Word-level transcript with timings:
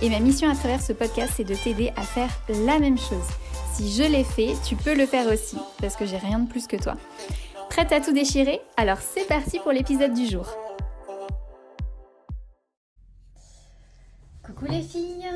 Et 0.00 0.10
ma 0.10 0.20
mission 0.20 0.48
à 0.48 0.54
travers 0.54 0.80
ce 0.80 0.92
podcast, 0.92 1.32
c'est 1.36 1.44
de 1.44 1.56
t'aider 1.56 1.92
à 1.96 2.02
faire 2.02 2.30
la 2.48 2.78
même 2.78 2.98
chose. 2.98 3.26
Si 3.72 3.90
je 3.90 4.04
l'ai 4.04 4.22
fait, 4.22 4.54
tu 4.64 4.76
peux 4.76 4.94
le 4.94 5.06
faire 5.06 5.26
aussi, 5.26 5.56
parce 5.80 5.96
que 5.96 6.06
j'ai 6.06 6.18
rien 6.18 6.38
de 6.38 6.48
plus 6.48 6.68
que 6.68 6.76
toi. 6.76 6.96
Prête 7.68 7.90
à 7.90 8.00
tout 8.00 8.12
déchirer? 8.12 8.60
Alors 8.76 8.98
c'est 8.98 9.26
parti 9.26 9.58
pour 9.58 9.72
l'épisode 9.72 10.14
du 10.14 10.26
jour. 10.26 10.46
Coucou 14.44 14.66
les 14.66 14.82
filles 14.82 15.26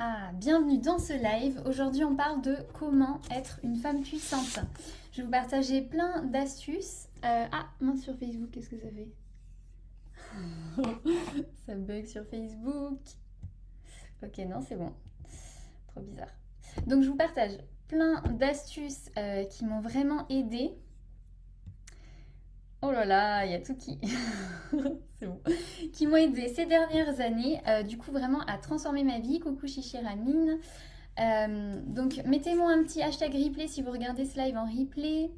Ah, 0.00 0.30
bienvenue 0.34 0.78
dans 0.78 0.98
ce 0.98 1.12
live. 1.12 1.62
Aujourd'hui 1.64 2.02
on 2.04 2.16
parle 2.16 2.42
de 2.42 2.56
comment 2.76 3.20
être 3.30 3.60
une 3.62 3.76
femme 3.76 4.02
puissante. 4.02 4.58
Je 5.12 5.18
vais 5.18 5.22
vous 5.22 5.30
partager 5.30 5.80
plein 5.80 6.22
d'astuces. 6.24 7.06
Euh, 7.24 7.46
ah, 7.52 7.66
mince 7.80 8.02
sur 8.02 8.16
Facebook, 8.18 8.50
qu'est-ce 8.50 8.68
que 8.68 8.78
ça 8.78 8.88
fait? 8.88 9.08
ça 11.66 11.74
bug 11.74 12.06
sur 12.06 12.24
Facebook. 12.26 12.98
Ok, 14.22 14.38
non, 14.38 14.60
c'est 14.60 14.76
bon. 14.76 14.92
Trop 15.88 16.00
bizarre. 16.00 16.28
Donc, 16.86 17.02
je 17.02 17.08
vous 17.08 17.16
partage 17.16 17.52
plein 17.88 18.22
d'astuces 18.22 19.10
euh, 19.18 19.44
qui 19.44 19.64
m'ont 19.64 19.80
vraiment 19.80 20.26
aidé. 20.28 20.70
Oh 22.80 22.90
là 22.90 23.04
là, 23.04 23.44
il 23.44 23.52
y 23.52 23.54
a 23.54 23.60
tout 23.60 23.76
qui. 23.76 23.98
c'est 25.18 25.26
bon. 25.26 25.40
Qui 25.92 26.06
m'ont 26.06 26.16
aidé 26.16 26.48
ces 26.48 26.66
dernières 26.66 27.20
années, 27.20 27.60
euh, 27.68 27.82
du 27.82 27.98
coup, 27.98 28.10
vraiment 28.10 28.40
à 28.40 28.58
transformer 28.58 29.04
ma 29.04 29.20
vie. 29.20 29.40
Coucou 29.40 29.66
Chichiramine. 29.66 30.58
Euh, 31.20 31.80
donc, 31.86 32.22
mettez-moi 32.24 32.72
un 32.72 32.82
petit 32.82 33.02
hashtag 33.02 33.34
replay 33.34 33.68
si 33.68 33.82
vous 33.82 33.90
regardez 33.90 34.24
ce 34.24 34.38
live 34.38 34.56
en 34.56 34.64
replay. 34.64 35.30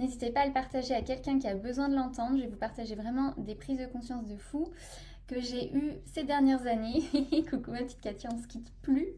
N'hésitez 0.00 0.30
pas 0.30 0.40
à 0.40 0.46
le 0.46 0.52
partager 0.54 0.94
à 0.94 1.02
quelqu'un 1.02 1.38
qui 1.38 1.46
a 1.46 1.54
besoin 1.54 1.90
de 1.90 1.94
l'entendre. 1.94 2.38
Je 2.38 2.44
vais 2.44 2.48
vous 2.48 2.56
partager 2.56 2.94
vraiment 2.94 3.34
des 3.36 3.54
prises 3.54 3.78
de 3.78 3.84
conscience 3.84 4.26
de 4.26 4.36
fou 4.38 4.66
que 5.26 5.38
j'ai 5.38 5.76
eues 5.76 5.92
ces 6.06 6.24
dernières 6.24 6.66
années. 6.66 7.02
Coucou 7.50 7.72
ma 7.72 7.80
petite 7.82 8.00
Katia, 8.00 8.30
on 8.32 8.38
se 8.38 8.46
quitte 8.46 8.72
plus. 8.80 9.08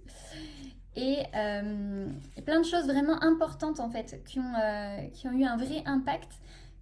Euh, 0.99 2.09
et, 2.37 2.43
plein 2.43 2.59
de 2.59 2.67
choses 2.67 2.87
vraiment 2.87 3.23
importantes 3.23 3.79
en 3.79 3.91
fait 3.91 4.25
qui 4.25 4.41
ont, 4.41 4.55
euh, 4.61 5.07
qui 5.13 5.29
ont 5.29 5.33
eu 5.33 5.45
un 5.45 5.57
vrai 5.57 5.85
impact. 5.87 6.33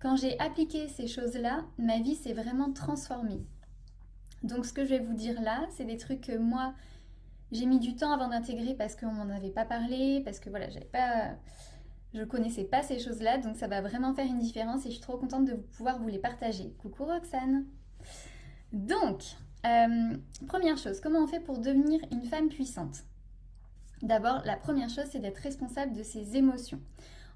Quand 0.01 0.17
j'ai 0.17 0.41
appliqué 0.41 0.89
ces 0.89 1.07
choses-là, 1.07 1.67
ma 1.77 1.99
vie 1.99 2.15
s'est 2.15 2.33
vraiment 2.33 2.73
transformée. 2.73 3.43
Donc 4.43 4.65
ce 4.65 4.73
que 4.73 4.83
je 4.83 4.89
vais 4.89 5.01
vous 5.01 5.13
dire 5.13 5.43
là, 5.43 5.67
c'est 5.77 5.85
des 5.85 5.99
trucs 5.99 6.23
que 6.23 6.39
moi, 6.39 6.73
j'ai 7.53 7.67
mis 7.67 7.79
du 7.79 7.97
temps 7.97 8.13
avant 8.13 8.29
d'intégrer 8.29 8.73
parce 8.73 8.97
qu'on 8.97 9.13
m'en 9.13 9.29
avait 9.29 9.51
pas 9.51 9.67
parlé, 9.67 10.23
parce 10.25 10.41
que 10.41 10.49
voilà, 10.49 10.71
j'avais 10.71 10.87
pas 10.87 11.37
je 12.15 12.25
connaissais 12.25 12.65
pas 12.65 12.83
ces 12.83 12.99
choses-là, 12.99 13.39
donc 13.39 13.57
ça 13.57 13.69
va 13.69 13.81
vraiment 13.81 14.15
faire 14.15 14.27
une 14.27 14.39
différence 14.39 14.85
et 14.85 14.91
je 14.91 14.95
suis 14.95 15.01
trop 15.01 15.17
contente 15.17 15.45
de 15.45 15.55
pouvoir 15.55 15.99
vous 15.99 16.09
les 16.09 16.19
partager. 16.19 16.75
Coucou 16.79 17.05
Roxane 17.05 17.65
Donc, 18.73 19.23
euh, 19.67 20.17
première 20.47 20.77
chose, 20.77 21.01
comment 21.01 21.21
on 21.21 21.27
fait 21.27 21.41
pour 21.41 21.59
devenir 21.59 22.01
une 22.11 22.25
femme 22.25 22.49
puissante? 22.49 23.05
D'abord, 24.03 24.43
la 24.45 24.57
première 24.57 24.89
chose, 24.89 25.05
c'est 25.11 25.19
d'être 25.19 25.39
responsable 25.39 25.93
de 25.93 26.03
ses 26.03 26.37
émotions. 26.37 26.81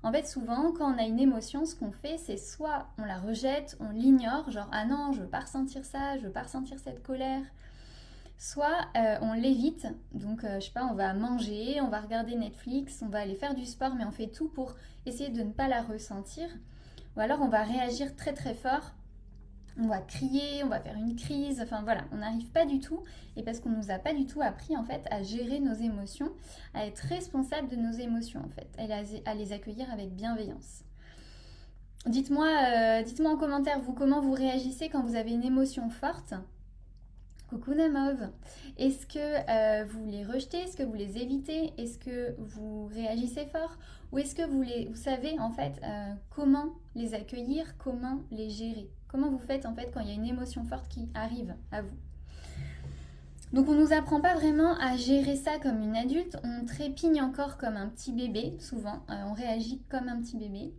En 0.03 0.13
fait, 0.13 0.27
souvent, 0.27 0.73
quand 0.73 0.95
on 0.95 0.99
a 0.99 1.05
une 1.05 1.21
émotion, 1.21 1.65
ce 1.65 1.75
qu'on 1.75 1.93
fait, 1.93 2.19
c'est 2.19 2.37
soit 2.37 2.89
on 2.99 3.05
la 3.05 3.19
rejette, 3.19 3.77
on 3.81 3.91
l'ignore, 3.91 4.51
genre 4.51 4.69
ah 4.73 4.85
non, 4.85 5.13
je 5.13 5.21
veux 5.21 5.29
pas 5.29 5.41
ressentir 5.41 5.85
ça, 5.85 6.19
je 6.19 6.27
veux 6.27 6.33
pas 6.33 6.43
ressentir 6.43 6.79
cette 6.79 7.03
colère, 7.03 7.43
soit 8.39 8.89
euh, 8.97 9.17
on 9.23 9.33
l'évite, 9.33 9.87
donc 10.13 10.45
euh, 10.45 10.61
je 10.61 10.67
sais 10.67 10.73
pas, 10.73 10.87
on 10.91 10.95
va 10.95 11.15
manger, 11.15 11.81
on 11.81 11.89
va 11.89 12.01
regarder 12.01 12.37
Netflix, 12.37 13.01
on 13.03 13.09
va 13.09 13.21
aller 13.21 13.35
faire 13.35 13.55
du 13.55 13.65
sport, 13.65 13.95
mais 13.95 14.05
on 14.05 14.11
fait 14.11 14.29
tout 14.29 14.49
pour 14.49 14.75
essayer 15.07 15.31
de 15.31 15.43
ne 15.43 15.53
pas 15.53 15.69
la 15.69 15.83
ressentir. 15.83 16.49
Ou 17.17 17.21
alors 17.21 17.41
on 17.41 17.49
va 17.49 17.63
réagir 17.63 18.17
très 18.17 18.33
très 18.33 18.55
fort, 18.55 18.93
on 19.79 19.89
va 19.89 19.99
crier, 19.99 20.63
on 20.65 20.69
va 20.69 20.81
faire 20.81 20.97
une 20.97 21.17
crise, 21.17 21.61
enfin 21.61 21.83
voilà, 21.83 22.05
on 22.13 22.17
n'arrive 22.17 22.51
pas 22.51 22.67
du 22.67 22.81
tout, 22.81 23.03
et 23.37 23.43
parce 23.43 23.61
qu'on 23.61 23.71
nous 23.71 23.91
a 23.91 23.99
pas 23.99 24.13
du 24.13 24.27
tout 24.27 24.43
appris 24.43 24.77
en 24.77 24.85
fait 24.85 25.05
à 25.11 25.23
gérer 25.23 25.61
nos 25.61 25.75
émotions, 25.75 26.31
à 26.75 26.87
être 26.87 27.01
responsable 27.01 27.69
de 27.69 27.77
nos 27.77 27.93
émotions 27.93 28.41
en 28.45 28.49
fait, 28.49 28.69
et 28.79 28.93
à 29.27 29.35
les 29.35 29.53
accueillir 29.53 29.91
avec 29.93 30.15
bienveillance. 30.15 30.85
Dites-moi 32.07 32.47
euh, 32.47 33.03
dites-moi 33.03 33.33
en 33.33 33.37
commentaire, 33.37 33.81
vous, 33.81 33.95
comment 33.95 34.21
vous 34.21 34.33
réagissez 34.33 34.91
quand 34.91 35.03
vous 35.03 35.17
avez 35.17 35.33
une 35.33 35.45
émotion 35.45 35.89
forte? 35.89 36.35
Coucou 37.55 37.75
Namov. 37.75 38.31
Est-ce 38.79 39.07
que 39.07 39.21
euh, 39.21 39.85
vous 39.85 40.05
les 40.07 40.25
rejetez? 40.25 40.63
Est-ce 40.63 40.77
que 40.77 40.83
vous 40.83 40.95
les 40.95 41.19
évitez? 41.19 41.73
Est-ce 41.79 42.01
que 42.01 42.35
vous 42.37 42.87
réagissez 42.87 43.47
fort? 43.47 43.79
Ou 44.11 44.19
est-ce 44.19 44.35
que 44.35 44.43
vous, 44.43 44.97
savez 44.97 45.39
en 45.39 45.53
fait 45.53 45.81
euh, 45.85 46.13
comment 46.31 46.75
les 46.97 47.15
accueillir, 47.15 47.79
comment 47.79 48.23
les 48.33 48.51
gérer? 48.51 48.91
Comment 49.07 49.31
vous 49.31 49.39
faites 49.39 49.67
en 49.67 49.75
fait 49.77 49.93
quand 49.95 50.01
il 50.01 50.09
y 50.09 50.11
a 50.11 50.15
une 50.15 50.27
émotion 50.27 50.65
forte 50.65 50.89
qui 50.89 51.09
arrive 51.15 51.55
à 51.71 51.83
vous? 51.83 51.97
Donc 53.53 53.69
on 53.69 53.75
ne 53.75 53.83
nous 53.83 53.93
apprend 53.93 54.21
pas 54.21 54.35
vraiment 54.35 54.77
à 54.81 54.97
gérer 54.97 55.37
ça 55.37 55.61
comme 55.61 55.81
une 55.81 55.95
adulte, 55.95 56.37
on 56.43 56.65
trépigne 56.65 57.23
encore 57.23 57.57
comme 57.57 57.77
un 57.77 57.87
petit 57.87 58.13
bébé, 58.13 58.57
souvent, 58.59 59.05
euh, 59.11 59.23
on 59.29 59.33
réagit 59.33 59.81
comme 59.89 60.09
un 60.09 60.21
petit 60.21 60.37
bébé. 60.37 60.75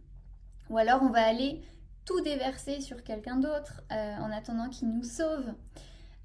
Ou 0.69 0.77
alors 0.77 1.03
on 1.03 1.09
va 1.09 1.25
aller 1.25 1.61
tout 2.03 2.19
déverser 2.19 2.81
sur 2.81 3.01
quelqu'un 3.01 3.37
d'autre 3.37 3.81
en 3.89 4.29
attendant 4.29 4.69
qu'il 4.69 4.89
nous 4.89 5.03
sauve. 5.03 5.53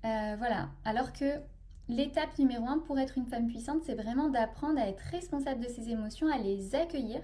Euh, 0.04 0.34
voilà. 0.38 0.70
Alors 0.84 1.12
que 1.12 1.40
l'étape 1.88 2.38
numéro 2.38 2.66
un 2.66 2.78
pour 2.78 2.98
être 2.98 3.18
une 3.18 3.26
femme 3.26 3.48
puissante, 3.48 3.82
c'est 3.84 3.94
vraiment 3.94 4.28
d'apprendre 4.28 4.80
à 4.80 4.88
être 4.88 5.02
responsable 5.10 5.60
de 5.60 5.68
ses 5.68 5.90
émotions, 5.90 6.28
à 6.32 6.38
les 6.38 6.74
accueillir 6.74 7.20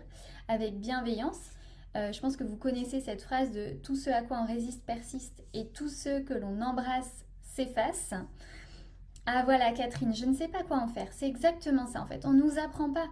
avec 0.48 0.78
bienveillance. 0.78 1.50
Euh, 1.96 2.12
je 2.12 2.20
pense 2.20 2.36
que 2.36 2.44
vous 2.44 2.56
connaissez 2.56 3.00
cette 3.00 3.22
phrase 3.22 3.52
de 3.52 3.70
tout 3.82 3.96
ce 3.96 4.10
à 4.10 4.22
quoi 4.22 4.38
on 4.42 4.46
résiste 4.46 4.84
persiste 4.84 5.42
et 5.54 5.68
tout 5.68 5.88
ce 5.88 6.20
que 6.20 6.34
l'on 6.34 6.60
embrasse 6.60 7.24
s'efface. 7.42 8.12
Ah 9.24 9.42
voilà 9.44 9.72
Catherine, 9.72 10.14
je 10.14 10.26
ne 10.26 10.34
sais 10.34 10.48
pas 10.48 10.62
quoi 10.62 10.78
en 10.78 10.88
faire. 10.88 11.08
C'est 11.12 11.26
exactement 11.26 11.86
ça 11.86 12.02
en 12.02 12.06
fait. 12.06 12.26
On 12.26 12.32
ne 12.32 12.42
nous 12.42 12.58
apprend 12.58 12.92
pas. 12.92 13.06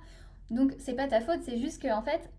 Donc 0.50 0.74
c'est 0.78 0.94
pas 0.94 1.08
ta 1.08 1.20
faute, 1.20 1.40
c'est 1.42 1.58
juste 1.58 1.80
qu'en 1.80 2.02
fait 2.02 2.30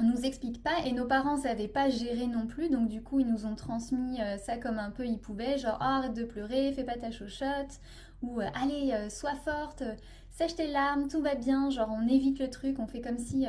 on 0.00 0.04
nous 0.06 0.24
explique 0.24 0.62
pas 0.62 0.84
et 0.84 0.92
nos 0.92 1.06
parents 1.06 1.36
savaient 1.36 1.68
pas 1.68 1.88
gérer 1.88 2.26
non 2.26 2.46
plus. 2.46 2.70
Donc 2.70 2.88
du 2.88 3.02
coup 3.02 3.20
ils 3.20 3.26
nous 3.26 3.46
ont 3.46 3.54
transmis 3.54 4.20
euh, 4.20 4.36
ça 4.38 4.56
comme 4.56 4.78
un 4.78 4.90
peu 4.90 5.06
ils 5.06 5.20
pouvaient 5.20 5.58
genre 5.58 5.78
oh, 5.80 5.84
arrête 5.84 6.14
de 6.14 6.24
pleurer 6.24 6.72
fais 6.72 6.84
pas 6.84 6.96
ta 6.96 7.10
chochotte 7.10 7.80
ou 8.22 8.40
euh, 8.40 8.46
allez 8.54 8.92
euh, 8.92 9.08
sois 9.08 9.34
forte 9.34 9.82
sèche 10.30 10.56
tes 10.56 10.68
larmes 10.68 11.08
tout 11.08 11.20
va 11.20 11.34
bien 11.34 11.70
genre 11.70 11.90
on 11.90 12.06
évite 12.08 12.38
le 12.38 12.48
truc 12.48 12.78
on 12.78 12.86
fait 12.86 13.00
comme 13.00 13.18
si 13.18 13.46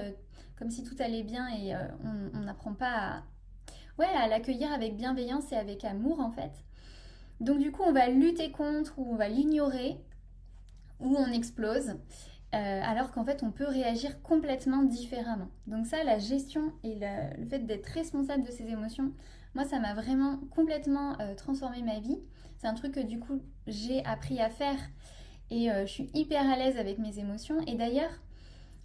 tout 0.84 0.96
allait 1.00 1.24
bien 1.24 1.48
et 1.50 1.74
on 2.36 2.40
n'apprend 2.42 2.74
pas 2.74 3.24
ouais 3.98 4.06
à 4.06 4.28
l'accueillir 4.28 4.72
avec 4.72 4.96
bienveillance 4.96 5.52
et 5.52 5.56
avec 5.56 5.84
amour 5.86 6.20
en 6.20 6.32
fait. 6.32 6.52
Donc 7.40 7.60
du 7.60 7.72
coup 7.72 7.84
on 7.84 7.92
va 7.92 8.10
lutter 8.10 8.52
contre 8.52 8.98
ou 9.00 9.14
on 9.14 9.16
va 9.16 9.28
l'ignorer 9.28 9.98
ou 11.00 11.16
on 11.18 11.32
explose 11.32 11.96
euh, 12.54 12.82
alors 12.84 13.12
qu'en 13.12 13.24
fait 13.24 13.44
on 13.44 13.52
peut 13.52 13.68
réagir 13.68 14.22
complètement 14.22 14.84
différemment. 14.84 15.50
Donc 15.68 15.86
ça, 15.86 16.04
la 16.04 16.20
gestion 16.20 16.74
et 16.84 16.96
le, 16.96 17.46
fait 17.48 17.60
d'être 17.60 17.86
responsable 17.88 18.44
de 18.44 18.52
ses 18.52 18.68
émotions, 18.68 19.14
moi 19.56 19.64
ça 19.64 19.80
m'a 19.80 19.94
vraiment 19.94 20.38
complètement 20.54 21.18
euh, 21.22 21.34
transformé 21.36 21.82
ma 21.82 22.00
vie. 22.00 22.20
C'est 22.58 22.68
un 22.68 22.74
truc 22.74 22.94
que 22.94 23.00
du 23.00 23.20
coup 23.20 23.42
j'ai 23.68 24.04
appris 24.06 24.42
à 24.42 24.50
faire 24.50 24.78
et 25.50 25.72
euh, 25.72 25.86
je 25.86 25.92
suis 25.92 26.10
hyper 26.14 26.50
à 26.50 26.58
l'aise 26.58 26.78
avec 26.78 27.00
mes 27.00 27.20
émotions. 27.20 27.62
Et 27.68 27.76
d'ailleurs, 27.76 28.12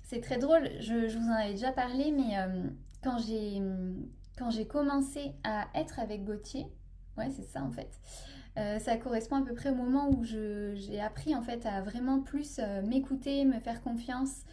c'est 0.02 0.20
très 0.20 0.38
drôle, 0.38 0.70
je, 0.78 1.08
je, 1.08 1.18
vous 1.18 1.26
en 1.26 1.32
avais 1.32 1.52
déjà 1.52 1.72
parlé, 1.72 2.12
mais 2.12 2.36
quand 3.02 3.18
j'ai 3.18 4.66
commencé 4.68 5.32
à 5.42 5.66
être 5.74 5.98
avec 5.98 6.24
Gauthier, 6.24 6.66
ouais 7.16 7.30
c'est 7.30 7.46
ça 7.46 7.62
en 7.62 7.70
fait, 7.70 8.00
euh, 8.58 8.78
ça 8.78 8.96
correspond 8.96 9.36
à 9.36 9.42
peu 9.42 9.54
près 9.54 9.70
au 9.70 9.74
moment 9.74 10.08
où 10.08 10.24
j'ai 10.24 11.00
appris 11.00 11.34
en 11.34 11.42
fait 11.42 11.66
à 11.66 11.82
vraiment 11.82 12.20
plus 12.20 12.58
euh, 12.58 12.82
m'écouter, 12.82 13.44
me 13.44 13.58
faire 13.60 13.82
confiance. 13.82 14.44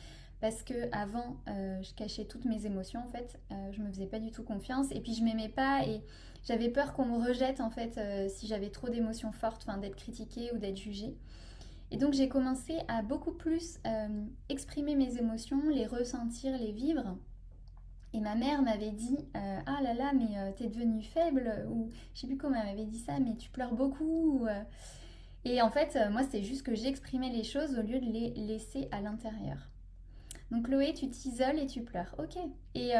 Parce 0.41 0.61
que 0.61 0.73
avant, 0.91 1.37
euh, 1.47 1.81
je 1.81 1.93
cachais 1.93 2.25
toutes 2.25 2.43
mes 2.43 2.65
émotions 2.65 2.99
en 2.99 3.07
fait. 3.07 3.39
je 3.71 3.81
me 3.81 3.87
faisais 3.89 4.07
pas 4.07 4.19
du 4.19 4.29
tout 4.29 4.43
confiance 4.43 4.87
et 4.91 4.99
puis 4.99 5.13
je 5.13 5.23
m'aimais 5.23 5.47
pas 5.47 5.85
et 5.87 6.01
j'avais 6.43 6.67
peur 6.67 6.91
qu'on 6.91 7.05
me 7.05 7.25
rejette 7.25 7.61
en 7.61 7.69
fait 7.69 7.97
si 8.29 8.45
j'avais 8.45 8.69
trop 8.69 8.89
d'émotions 8.89 9.31
fortes, 9.31 9.63
enfin 9.65 9.77
d'être 9.77 9.95
critiquée 9.95 10.51
ou 10.53 10.57
d'être 10.57 10.75
jugée. 10.75 11.15
Et 11.91 11.97
donc 11.97 12.11
j'ai 12.11 12.27
commencé 12.27 12.73
à 12.89 13.03
beaucoup 13.03 13.31
plus 13.31 13.79
exprimer 14.49 14.97
mes 14.97 15.17
émotions, 15.17 15.61
les 15.69 15.85
ressentir, 15.85 16.57
les 16.57 16.73
vivre 16.73 17.15
et 18.13 18.19
ma 18.19 18.35
mère 18.35 18.61
m'avait 18.61 18.91
dit 18.91 19.17
euh, 19.35 19.59
Ah 19.65 19.81
là 19.81 19.93
là, 19.93 20.13
mais 20.13 20.37
euh, 20.37 20.51
t'es 20.55 20.67
devenue 20.67 21.01
faible, 21.01 21.65
ou 21.69 21.89
je 22.13 22.21
sais 22.21 22.27
plus 22.27 22.37
comment 22.37 22.55
elle 22.55 22.67
m'avait 22.67 22.85
dit 22.85 22.99
ça, 22.99 23.19
mais 23.19 23.35
tu 23.35 23.49
pleures 23.49 23.73
beaucoup. 23.73 24.45
Euh. 24.47 24.61
Et 25.45 25.61
en 25.61 25.69
fait, 25.69 25.97
moi, 26.11 26.21
c'est 26.29 26.43
juste 26.43 26.63
que 26.63 26.75
j'exprimais 26.75 27.29
les 27.29 27.43
choses 27.43 27.77
au 27.77 27.81
lieu 27.81 27.99
de 27.99 28.05
les 28.05 28.29
laisser 28.35 28.87
à 28.91 29.01
l'intérieur. 29.01 29.57
Donc 30.51 30.67
Chloé, 30.67 30.93
tu 30.93 31.09
t'isoles 31.09 31.59
et 31.59 31.65
tu 31.65 31.81
pleures. 31.81 32.15
Ok. 32.17 32.37
Et 32.75 32.93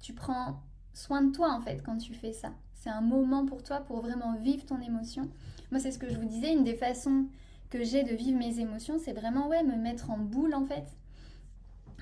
tu 0.00 0.12
prends 0.12 0.60
soin 0.92 1.22
de 1.22 1.32
toi 1.32 1.52
en 1.52 1.60
fait 1.60 1.82
quand 1.82 1.96
tu 1.96 2.12
fais 2.12 2.32
ça. 2.32 2.52
C'est 2.74 2.90
un 2.90 3.00
moment 3.00 3.46
pour 3.46 3.62
toi 3.62 3.80
pour 3.80 4.00
vraiment 4.02 4.34
vivre 4.34 4.66
ton 4.66 4.80
émotion. 4.82 5.30
Moi, 5.70 5.80
c'est 5.80 5.92
ce 5.92 5.98
que 5.98 6.10
je 6.10 6.18
vous 6.18 6.26
disais, 6.26 6.52
une 6.52 6.64
des 6.64 6.74
façons 6.74 7.26
que 7.70 7.82
j'ai 7.82 8.02
de 8.02 8.14
vivre 8.14 8.38
mes 8.38 8.60
émotions, 8.60 8.98
c'est 8.98 9.12
vraiment 9.12 9.48
ouais, 9.48 9.62
me 9.62 9.76
mettre 9.76 10.10
en 10.10 10.18
boule 10.18 10.54
en 10.54 10.66
fait. 10.66 10.86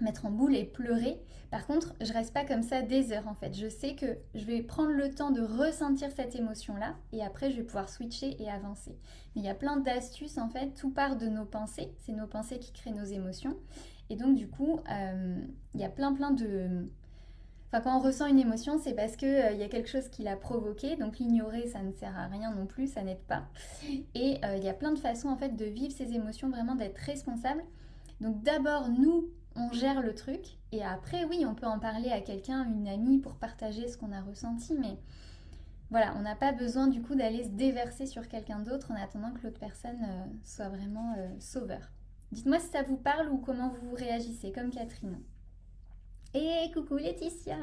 Mettre 0.00 0.26
en 0.26 0.30
boule 0.30 0.56
et 0.56 0.64
pleurer. 0.64 1.20
Par 1.50 1.66
contre, 1.66 1.94
je 2.00 2.12
reste 2.12 2.34
pas 2.34 2.44
comme 2.44 2.62
ça 2.62 2.82
des 2.82 3.12
heures 3.12 3.28
en 3.28 3.34
fait. 3.34 3.54
Je 3.54 3.68
sais 3.68 3.94
que 3.94 4.18
je 4.34 4.44
vais 4.44 4.62
prendre 4.62 4.90
le 4.90 5.10
temps 5.10 5.30
de 5.30 5.40
ressentir 5.40 6.10
cette 6.10 6.34
émotion-là 6.34 6.96
et 7.12 7.22
après 7.24 7.50
je 7.50 7.56
vais 7.58 7.62
pouvoir 7.62 7.88
switcher 7.88 8.36
et 8.42 8.50
avancer. 8.50 8.98
Mais 9.34 9.42
il 9.42 9.44
y 9.44 9.50
a 9.50 9.54
plein 9.54 9.76
d'astuces 9.76 10.38
en 10.38 10.48
fait. 10.48 10.74
Tout 10.74 10.90
part 10.90 11.16
de 11.16 11.26
nos 11.26 11.44
pensées. 11.44 11.92
C'est 12.00 12.12
nos 12.12 12.26
pensées 12.26 12.58
qui 12.58 12.72
créent 12.72 12.92
nos 12.92 13.04
émotions. 13.04 13.56
Et 14.10 14.16
donc 14.16 14.34
du 14.34 14.48
coup, 14.48 14.80
euh, 14.90 15.36
il 15.74 15.80
y 15.80 15.84
a 15.84 15.88
plein 15.88 16.12
plein 16.12 16.32
de 16.32 16.88
quand 17.82 17.96
on 17.96 18.00
ressent 18.00 18.26
une 18.26 18.38
émotion, 18.38 18.78
c'est 18.78 18.94
parce 18.94 19.16
qu'il 19.16 19.28
euh, 19.28 19.52
y 19.52 19.62
a 19.62 19.68
quelque 19.68 19.88
chose 19.88 20.08
qui 20.08 20.22
l'a 20.22 20.36
provoqué. 20.36 20.96
Donc 20.96 21.18
l'ignorer, 21.18 21.66
ça 21.66 21.82
ne 21.82 21.92
sert 21.92 22.16
à 22.16 22.26
rien 22.26 22.54
non 22.54 22.66
plus, 22.66 22.86
ça 22.86 23.02
n'aide 23.02 23.22
pas. 23.26 23.48
Et 24.14 24.38
il 24.38 24.44
euh, 24.44 24.56
y 24.58 24.68
a 24.68 24.74
plein 24.74 24.92
de 24.92 24.98
façons 24.98 25.28
en 25.28 25.36
fait 25.36 25.56
de 25.56 25.64
vivre 25.64 25.92
ces 25.92 26.12
émotions, 26.12 26.48
vraiment 26.50 26.76
d'être 26.76 26.98
responsable. 26.98 27.64
Donc 28.20 28.42
d'abord, 28.42 28.88
nous, 28.88 29.28
on 29.56 29.72
gère 29.72 30.02
le 30.02 30.14
truc. 30.14 30.58
Et 30.72 30.84
après, 30.84 31.24
oui, 31.24 31.44
on 31.46 31.54
peut 31.54 31.66
en 31.66 31.78
parler 31.78 32.10
à 32.10 32.20
quelqu'un, 32.20 32.64
une 32.64 32.88
amie, 32.88 33.18
pour 33.18 33.36
partager 33.36 33.88
ce 33.88 33.96
qu'on 33.96 34.12
a 34.12 34.20
ressenti. 34.20 34.74
Mais 34.74 34.98
voilà, 35.90 36.14
on 36.16 36.22
n'a 36.22 36.34
pas 36.34 36.52
besoin 36.52 36.88
du 36.88 37.02
coup 37.02 37.14
d'aller 37.14 37.44
se 37.44 37.50
déverser 37.50 38.06
sur 38.06 38.28
quelqu'un 38.28 38.60
d'autre 38.60 38.90
en 38.90 38.96
attendant 38.96 39.32
que 39.32 39.42
l'autre 39.42 39.60
personne 39.60 40.02
euh, 40.02 40.24
soit 40.42 40.68
vraiment 40.68 41.14
sauveur. 41.38 41.90
Dites-moi 42.32 42.58
si 42.58 42.68
ça 42.68 42.82
vous 42.82 42.96
parle 42.96 43.28
ou 43.28 43.38
comment 43.38 43.68
vous 43.68 43.94
réagissez, 43.94 44.50
comme 44.50 44.70
Catherine. 44.70 45.20
Et 46.34 46.68
coucou 46.72 46.96
Laetitia 46.96 47.56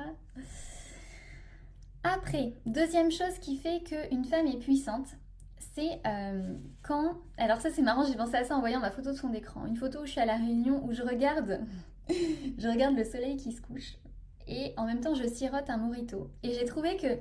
Après, 2.04 2.54
deuxième 2.66 3.12
chose 3.12 3.38
qui 3.40 3.58
fait 3.58 3.84
qu'une 3.84 4.24
femme 4.24 4.48
est 4.48 4.60
puissante, 4.60 5.10
c'est 5.76 6.02
euh, 6.06 6.56
quand... 6.84 7.16
Alors 7.38 7.62
ça 7.62 7.70
c'est 7.70 7.82
marrant, 7.82 8.06
j'ai 8.06 8.16
pensé 8.16 8.36
à 8.36 8.44
ça 8.44 8.56
en 8.56 8.60
voyant 8.60 8.80
ma 8.80 8.92
photo 8.92 9.12
de 9.12 9.18
fond 9.18 9.30
d'écran. 9.30 9.66
Une 9.66 9.78
photo 9.78 10.02
où 10.02 10.06
je 10.06 10.12
suis 10.12 10.20
à 10.20 10.26
la 10.26 10.36
réunion, 10.36 10.84
où 10.86 10.94
je 10.94 11.04
regarde, 11.04 11.62
je 12.10 12.68
regarde 12.68 12.96
le 12.96 13.04
soleil 13.04 13.38
qui 13.38 13.52
se 13.52 13.62
couche. 13.62 13.98
Et 14.48 14.74
en 14.78 14.86
même 14.86 15.02
temps, 15.02 15.16
je 15.16 15.28
sirote 15.28 15.70
un 15.70 15.78
morito. 15.78 16.32
Et 16.44 16.54
j'ai 16.54 16.66
trouvé 16.66 16.98
que 16.98 17.20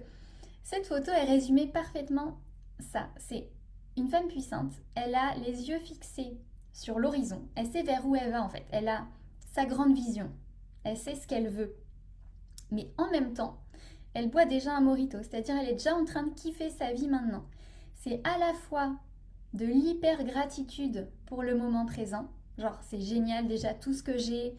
cette 0.62 0.86
photo, 0.86 1.12
elle 1.14 1.28
résumait 1.28 1.66
parfaitement 1.66 2.38
ça. 2.78 3.08
C'est 3.18 3.48
une 3.96 4.08
femme 4.08 4.28
puissante. 4.28 4.72
Elle 4.94 5.14
a 5.14 5.34
les 5.36 5.68
yeux 5.68 5.78
fixés 5.78 6.38
sur 6.72 6.98
l'horizon. 6.98 7.42
Elle 7.54 7.66
sait 7.66 7.82
vers 7.82 8.06
où 8.06 8.16
elle 8.16 8.32
va 8.32 8.42
en 8.42 8.48
fait. 8.48 8.64
Elle 8.70 8.88
a 8.88 9.06
sa 9.52 9.66
grande 9.66 9.94
vision 9.94 10.30
elle 10.84 10.96
sait 10.96 11.14
ce 11.14 11.26
qu'elle 11.26 11.48
veut. 11.48 11.74
Mais 12.70 12.90
en 12.98 13.10
même 13.10 13.32
temps, 13.34 13.58
elle 14.14 14.30
boit 14.30 14.44
déjà 14.44 14.74
un 14.74 14.80
morito, 14.80 15.18
c'est-à-dire 15.18 15.56
elle 15.56 15.68
est 15.68 15.74
déjà 15.74 15.94
en 15.94 16.04
train 16.04 16.24
de 16.24 16.34
kiffer 16.34 16.70
sa 16.70 16.92
vie 16.92 17.08
maintenant. 17.08 17.44
C'est 18.02 18.22
à 18.24 18.38
la 18.38 18.54
fois 18.54 18.96
de 19.52 19.66
l'hyper 19.66 20.24
gratitude 20.24 21.06
pour 21.26 21.42
le 21.42 21.54
moment 21.54 21.84
présent, 21.84 22.30
genre 22.56 22.78
c'est 22.80 22.98
génial 22.98 23.46
déjà 23.46 23.74
tout 23.74 23.92
ce 23.92 24.02
que 24.02 24.16
j'ai, 24.16 24.56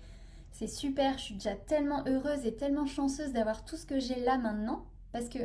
c'est 0.52 0.68
super, 0.68 1.18
je 1.18 1.24
suis 1.24 1.34
déjà 1.34 1.56
tellement 1.56 2.04
heureuse 2.06 2.46
et 2.46 2.56
tellement 2.56 2.86
chanceuse 2.86 3.34
d'avoir 3.34 3.66
tout 3.66 3.78
ce 3.78 3.88
que 3.88 4.00
j'ai 4.00 4.20
là 4.24 4.38
maintenant, 4.38 4.86
parce 5.12 5.28
que... 5.28 5.40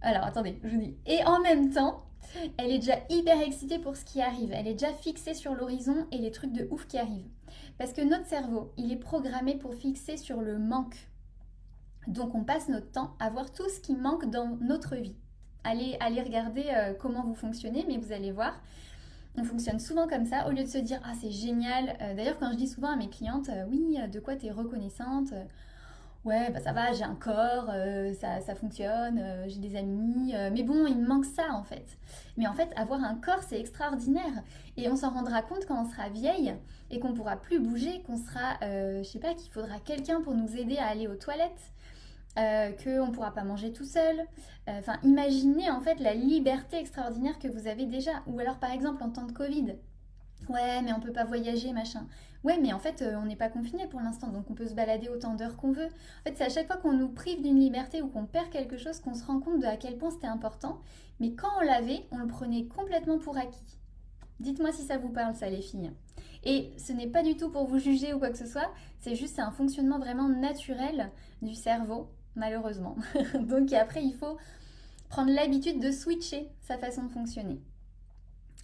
Alors 0.00 0.24
attendez, 0.24 0.58
je 0.64 0.70
vous 0.70 0.80
dis. 0.80 0.96
Et 1.04 1.22
en 1.26 1.40
même 1.40 1.74
temps, 1.74 2.06
elle 2.56 2.70
est 2.70 2.78
déjà 2.78 3.00
hyper 3.10 3.38
excitée 3.42 3.78
pour 3.78 3.94
ce 3.94 4.06
qui 4.06 4.22
arrive, 4.22 4.50
elle 4.52 4.66
est 4.66 4.72
déjà 4.72 4.94
fixée 4.94 5.34
sur 5.34 5.54
l'horizon 5.54 6.06
et 6.10 6.16
les 6.16 6.30
trucs 6.30 6.54
de 6.54 6.66
ouf 6.70 6.86
qui 6.86 6.96
arrivent. 6.96 7.28
Parce 7.76 7.92
que 7.92 8.00
notre 8.00 8.24
cerveau, 8.24 8.72
il 8.78 8.90
est 8.90 8.96
programmé 8.96 9.58
pour 9.58 9.74
fixer 9.74 10.16
sur 10.16 10.40
le 10.40 10.58
manque. 10.58 11.10
Donc 12.06 12.34
on 12.34 12.44
passe 12.44 12.70
notre 12.70 12.90
temps 12.92 13.14
à 13.18 13.28
voir 13.28 13.52
tout 13.52 13.68
ce 13.68 13.80
qui 13.80 13.94
manque 13.94 14.30
dans 14.30 14.56
notre 14.62 14.96
vie. 14.96 15.16
Allez, 15.68 15.96
allez 15.98 16.22
regarder 16.22 16.66
euh, 16.68 16.94
comment 16.96 17.24
vous 17.24 17.34
fonctionnez, 17.34 17.84
mais 17.88 17.96
vous 17.96 18.12
allez 18.12 18.30
voir, 18.30 18.54
on 19.36 19.42
fonctionne 19.42 19.80
souvent 19.80 20.06
comme 20.06 20.24
ça, 20.24 20.46
au 20.46 20.52
lieu 20.52 20.62
de 20.62 20.68
se 20.68 20.78
dire 20.78 21.00
Ah 21.04 21.12
c'est 21.20 21.32
génial. 21.32 21.96
Euh, 22.00 22.14
d'ailleurs 22.14 22.38
quand 22.38 22.52
je 22.52 22.56
dis 22.56 22.68
souvent 22.68 22.92
à 22.92 22.96
mes 22.96 23.08
clientes 23.08 23.48
euh, 23.48 23.64
Oui, 23.68 23.98
de 24.08 24.20
quoi 24.20 24.36
tu 24.36 24.46
es 24.46 24.52
reconnaissante 24.52 25.34
Ouais, 26.24 26.50
bah 26.52 26.60
ça 26.60 26.72
va, 26.72 26.92
j'ai 26.92 27.02
un 27.02 27.16
corps, 27.16 27.70
ça, 28.20 28.40
ça, 28.40 28.54
fonctionne, 28.56 29.22
j'ai 29.46 29.58
des 29.58 29.76
amis, 29.76 30.34
mais 30.52 30.64
bon, 30.64 30.84
il 30.88 30.98
me 30.98 31.06
manque 31.06 31.24
ça 31.24 31.52
en 31.52 31.62
fait. 31.62 31.86
Mais 32.36 32.48
en 32.48 32.52
fait, 32.52 32.68
avoir 32.74 33.04
un 33.04 33.14
corps, 33.14 33.44
c'est 33.46 33.60
extraordinaire. 33.60 34.42
Et 34.76 34.88
on 34.88 34.96
s'en 34.96 35.10
rendra 35.10 35.42
compte 35.42 35.66
quand 35.66 35.80
on 35.80 35.88
sera 35.88 36.08
vieille 36.08 36.52
et 36.90 36.98
qu'on 36.98 37.12
pourra 37.14 37.36
plus 37.36 37.60
bouger, 37.60 38.02
qu'on 38.02 38.16
sera, 38.16 38.58
je 38.60 39.04
sais 39.04 39.20
pas, 39.20 39.34
qu'il 39.34 39.52
faudra 39.52 39.78
quelqu'un 39.78 40.20
pour 40.20 40.34
nous 40.34 40.56
aider 40.56 40.78
à 40.78 40.88
aller 40.88 41.06
aux 41.06 41.14
toilettes, 41.14 41.70
euh, 42.38 42.70
qu'on 42.72 43.06
ne 43.06 43.12
pourra 43.12 43.32
pas 43.32 43.44
manger 43.44 43.72
tout 43.72 43.84
seul. 43.84 44.20
Euh, 44.68 44.78
enfin, 44.78 44.98
imaginez 45.02 45.70
en 45.70 45.80
fait 45.80 46.00
la 46.00 46.14
liberté 46.14 46.78
extraordinaire 46.78 47.38
que 47.38 47.48
vous 47.48 47.66
avez 47.66 47.86
déjà. 47.86 48.22
Ou 48.26 48.38
alors 48.40 48.58
par 48.58 48.72
exemple 48.72 49.02
en 49.02 49.10
temps 49.10 49.26
de 49.26 49.32
Covid. 49.32 49.76
Ouais, 50.48 50.82
mais 50.82 50.92
on 50.92 51.00
peut 51.00 51.12
pas 51.12 51.24
voyager, 51.24 51.72
machin. 51.72 52.06
Ouais, 52.44 52.58
mais 52.60 52.72
en 52.72 52.78
fait, 52.78 53.02
on 53.02 53.24
n'est 53.24 53.36
pas 53.36 53.48
confiné 53.48 53.88
pour 53.88 54.00
l'instant, 54.00 54.28
donc 54.28 54.48
on 54.50 54.54
peut 54.54 54.68
se 54.68 54.74
balader 54.74 55.08
autant 55.08 55.34
d'heures 55.34 55.56
qu'on 55.56 55.72
veut. 55.72 55.86
En 55.86 56.22
fait, 56.24 56.34
c'est 56.36 56.44
à 56.44 56.48
chaque 56.48 56.66
fois 56.66 56.76
qu'on 56.76 56.92
nous 56.92 57.08
prive 57.08 57.42
d'une 57.42 57.58
liberté 57.58 58.02
ou 58.02 58.08
qu'on 58.08 58.26
perd 58.26 58.50
quelque 58.50 58.76
chose 58.76 59.00
qu'on 59.00 59.14
se 59.14 59.24
rend 59.24 59.40
compte 59.40 59.60
de 59.60 59.66
à 59.66 59.76
quel 59.76 59.96
point 59.96 60.10
c'était 60.10 60.28
important. 60.28 60.80
Mais 61.18 61.32
quand 61.32 61.48
on 61.58 61.64
l'avait, 61.64 62.04
on 62.12 62.18
le 62.18 62.26
prenait 62.26 62.66
complètement 62.66 63.18
pour 63.18 63.36
acquis. 63.36 63.78
Dites-moi 64.38 64.70
si 64.70 64.82
ça 64.82 64.98
vous 64.98 65.08
parle, 65.08 65.34
ça, 65.34 65.48
les 65.48 65.62
filles. 65.62 65.90
Et 66.44 66.72
ce 66.78 66.92
n'est 66.92 67.08
pas 67.08 67.22
du 67.22 67.36
tout 67.36 67.50
pour 67.50 67.66
vous 67.66 67.78
juger 67.78 68.14
ou 68.14 68.18
quoi 68.18 68.30
que 68.30 68.38
ce 68.38 68.46
soit, 68.46 68.70
c'est 69.00 69.16
juste 69.16 69.38
un 69.38 69.50
fonctionnement 69.50 69.98
vraiment 69.98 70.28
naturel 70.28 71.10
du 71.42 71.54
cerveau, 71.54 72.08
malheureusement. 72.36 72.96
Donc 73.40 73.72
après, 73.72 74.02
il 74.02 74.14
faut 74.14 74.36
prendre 75.08 75.32
l'habitude 75.32 75.80
de 75.80 75.90
switcher 75.90 76.48
sa 76.60 76.78
façon 76.78 77.04
de 77.04 77.10
fonctionner. 77.10 77.60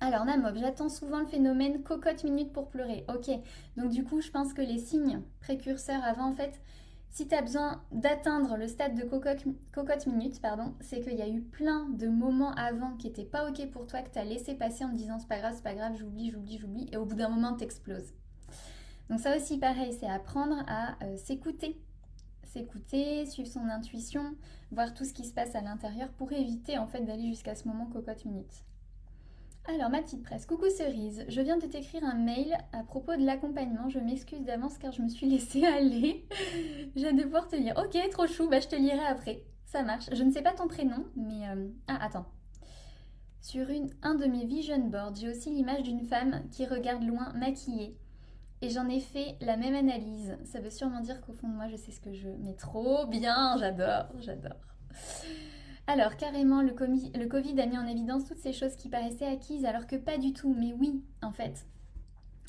Alors 0.01 0.25
Namob, 0.25 0.57
j'attends 0.57 0.89
souvent 0.89 1.21
le 1.21 1.27
phénomène 1.27 1.83
cocotte 1.83 2.25
minute 2.25 2.53
pour 2.53 2.69
pleurer. 2.69 3.05
Ok, 3.09 3.31
donc 3.77 3.91
du 3.91 4.03
coup, 4.03 4.21
je 4.21 4.31
pense 4.31 4.53
que 4.53 4.63
les 4.63 4.79
signes 4.79 5.21
précurseurs 5.41 6.03
avant, 6.03 6.25
en 6.25 6.33
fait, 6.33 6.61
si 7.13 7.29
tu 7.29 7.35
as 7.35 7.43
besoin 7.43 7.83
d'atteindre 7.93 8.57
le 8.57 8.67
stade 8.67 8.97
de 8.97 9.05
cocotte, 9.05 10.07
minute, 10.07 10.41
pardon, 10.41 10.75
c'est 10.81 11.01
qu'il 11.03 11.15
y 11.15 11.23
a 11.23 11.29
eu 11.29 11.43
plein 11.43 11.89
de 11.91 12.09
moments 12.09 12.53
avant 12.55 12.97
qui 12.97 13.07
n'étaient 13.07 13.25
pas 13.25 13.49
ok 13.49 13.71
pour 13.71 13.87
toi, 13.87 14.01
que 14.01 14.11
tu 14.11 14.19
as 14.19 14.25
laissé 14.25 14.55
passer 14.55 14.83
en 14.85 14.91
te 14.91 14.97
disant 14.97 15.19
c'est 15.21 15.29
pas 15.29 15.39
grave, 15.39 15.53
c'est 15.55 15.63
pas 15.63 15.75
grave, 15.75 15.93
j'oublie, 15.97 16.31
j'oublie, 16.31 16.59
j'oublie, 16.59 16.89
et 16.91 16.97
au 16.97 17.05
bout 17.05 17.15
d'un 17.15 17.29
moment 17.29 17.55
t'exploses. 17.55 18.13
Donc 19.11 19.20
ça 19.20 19.37
aussi 19.37 19.58
pareil, 19.58 19.94
c'est 20.01 20.08
apprendre 20.08 20.65
à 20.67 20.96
euh, 21.05 21.17
s'écouter. 21.17 21.79
S'écouter, 22.53 23.25
suivre 23.25 23.49
son 23.49 23.67
intuition, 23.71 24.37
voir 24.73 24.93
tout 24.93 25.06
ce 25.06 25.15
qui 25.15 25.25
se 25.25 25.32
passe 25.32 25.55
à 25.55 25.63
l'intérieur 25.63 26.11
pour 26.11 26.31
éviter 26.35 26.77
en 26.77 26.87
fait 26.87 27.01
d'aller 27.01 27.27
jusqu'à 27.29 27.55
ce 27.55 27.67
moment 27.67 27.87
cocotte 27.87 28.27
minute. 28.27 28.67
Alors, 29.65 29.89
ma 29.89 30.03
petite 30.03 30.23
presse, 30.23 30.44
coucou 30.44 30.69
Cerise, 30.69 31.25
je 31.29 31.41
viens 31.41 31.56
de 31.56 31.65
t'écrire 31.65 32.05
un 32.05 32.13
mail 32.15 32.55
à 32.75 32.85
propos 32.85 33.17
de 33.17 33.25
l'accompagnement. 33.25 33.89
Je 33.89 34.01
m'excuse 34.01 34.44
d'avance 34.44 34.77
car 34.77 34.93
je 34.93 35.01
me 35.01 35.09
suis 35.09 35.27
laissée 35.31 35.65
aller. 35.65 36.27
je 36.94 37.06
vais 37.06 37.15
devoir 37.15 37.49
te 37.49 37.56
lire. 37.56 37.73
Ok, 37.79 37.97
trop 38.11 38.27
chou, 38.27 38.51
bah 38.51 38.61
je 38.61 38.69
te 38.69 38.77
lirai 38.77 39.06
après. 39.06 39.44
Ça 39.65 39.82
marche. 39.82 40.11
Je 40.13 40.23
ne 40.23 40.31
sais 40.31 40.43
pas 40.43 40.53
ton 40.53 40.69
prénom, 40.69 41.06
mais... 41.17 41.49
Euh, 41.49 41.69
ah, 41.89 42.05
attends. 42.05 42.27
Sur 43.41 43.67
un 44.03 44.15
de 44.15 44.27
mes 44.27 44.44
vision 44.44 44.91
boards, 44.91 45.15
j'ai 45.15 45.31
aussi 45.31 45.49
l'image 45.49 45.85
d'une 45.85 46.05
femme 46.05 46.43
qui 46.51 46.67
regarde 46.67 47.03
loin, 47.03 47.32
maquillée. 47.32 47.97
Et 48.63 48.71
j'en 48.71 48.89
ai 48.89 49.01
fait 49.01 49.37
la 49.41 49.57
même 49.57 49.75
analyse. 49.75 50.39
Ça 50.45 50.61
veut 50.61 50.71
sûrement 50.71 51.01
dire 51.01 51.21
qu'au 51.21 51.33
fond 51.33 51.49
de 51.49 51.55
moi, 51.55 51.67
je 51.67 51.75
sais 51.75 51.91
ce 51.91 52.01
que 52.01 52.13
je 52.13 52.29
veux. 52.29 52.37
Mais 52.39 52.55
trop 52.55 53.07
bien, 53.07 53.57
j'adore, 53.59 54.07
j'adore. 54.21 54.61
Alors, 55.89 56.17
carrément, 56.17 56.63
le, 56.63 56.73
Covid 57.27 57.61
a 57.61 57.67
mis 57.67 57.77
en 57.77 57.87
évidence 57.87 58.25
toutes 58.25 58.39
ces 58.39 58.53
choses 58.53 58.77
qui 58.77 58.89
paraissaient 58.89 59.27
acquises, 59.27 59.65
alors 59.65 59.89
que 59.89 59.97
pas 59.97 60.17
du 60.17 60.33
tout. 60.33 60.55
Mais 60.57 60.73
oui, 60.79 61.03
en 61.23 61.33
fait, 61.33 61.67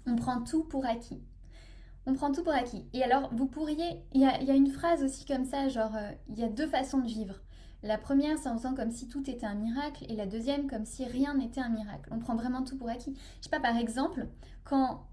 on 0.05 0.15
prend 0.15 0.43
tout 0.43 0.65
pour 0.65 0.85
acquis. 0.85 1.23
On 2.05 2.13
prend 2.13 2.31
tout 2.31 2.43
pour 2.43 2.53
acquis. 2.53 2.85
Et 2.93 3.03
alors, 3.03 3.33
vous 3.33 3.47
pourriez... 3.47 4.03
Il 4.13 4.21
y 4.21 4.25
a, 4.25 4.55
une 4.55 4.69
phrase 4.69 5.03
aussi 5.03 5.25
comme 5.25 5.45
ça, 5.45 5.67
genre, 5.67 5.95
euh, 5.95 6.11
il 6.29 6.37
y 6.37 6.43
a 6.43 6.49
deux 6.49 6.67
façons 6.67 6.99
de 6.99 7.07
vivre. 7.07 7.41
La 7.81 7.97
première, 7.97 8.37
c'est 8.37 8.49
en 8.49 8.57
faisant 8.57 8.75
comme 8.75 8.91
si 8.91 9.07
tout 9.07 9.27
était 9.27 9.47
un 9.47 9.55
miracle, 9.55 10.05
et 10.09 10.15
la 10.15 10.27
deuxième, 10.27 10.69
comme 10.69 10.85
si 10.85 11.05
rien 11.05 11.33
n'était 11.33 11.61
un 11.61 11.69
miracle. 11.69 12.09
On 12.11 12.19
prend 12.19 12.35
vraiment 12.35 12.63
tout 12.63 12.77
pour 12.77 12.87
acquis. 12.87 13.17
Je 13.39 13.45
sais 13.45 13.49
pas, 13.49 13.59
par 13.59 13.77
exemple, 13.77 14.27
quand 14.63 15.07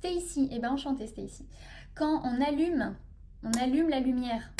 Stacy, 0.00 0.48
eh 0.50 0.58
ben 0.60 0.70
enchantée 0.70 1.06
Stacy, 1.06 1.46
quand 1.94 2.22
on 2.24 2.40
allume, 2.40 2.96
on 3.42 3.52
allume 3.60 3.90
la 3.90 4.00
lumière, 4.00 4.50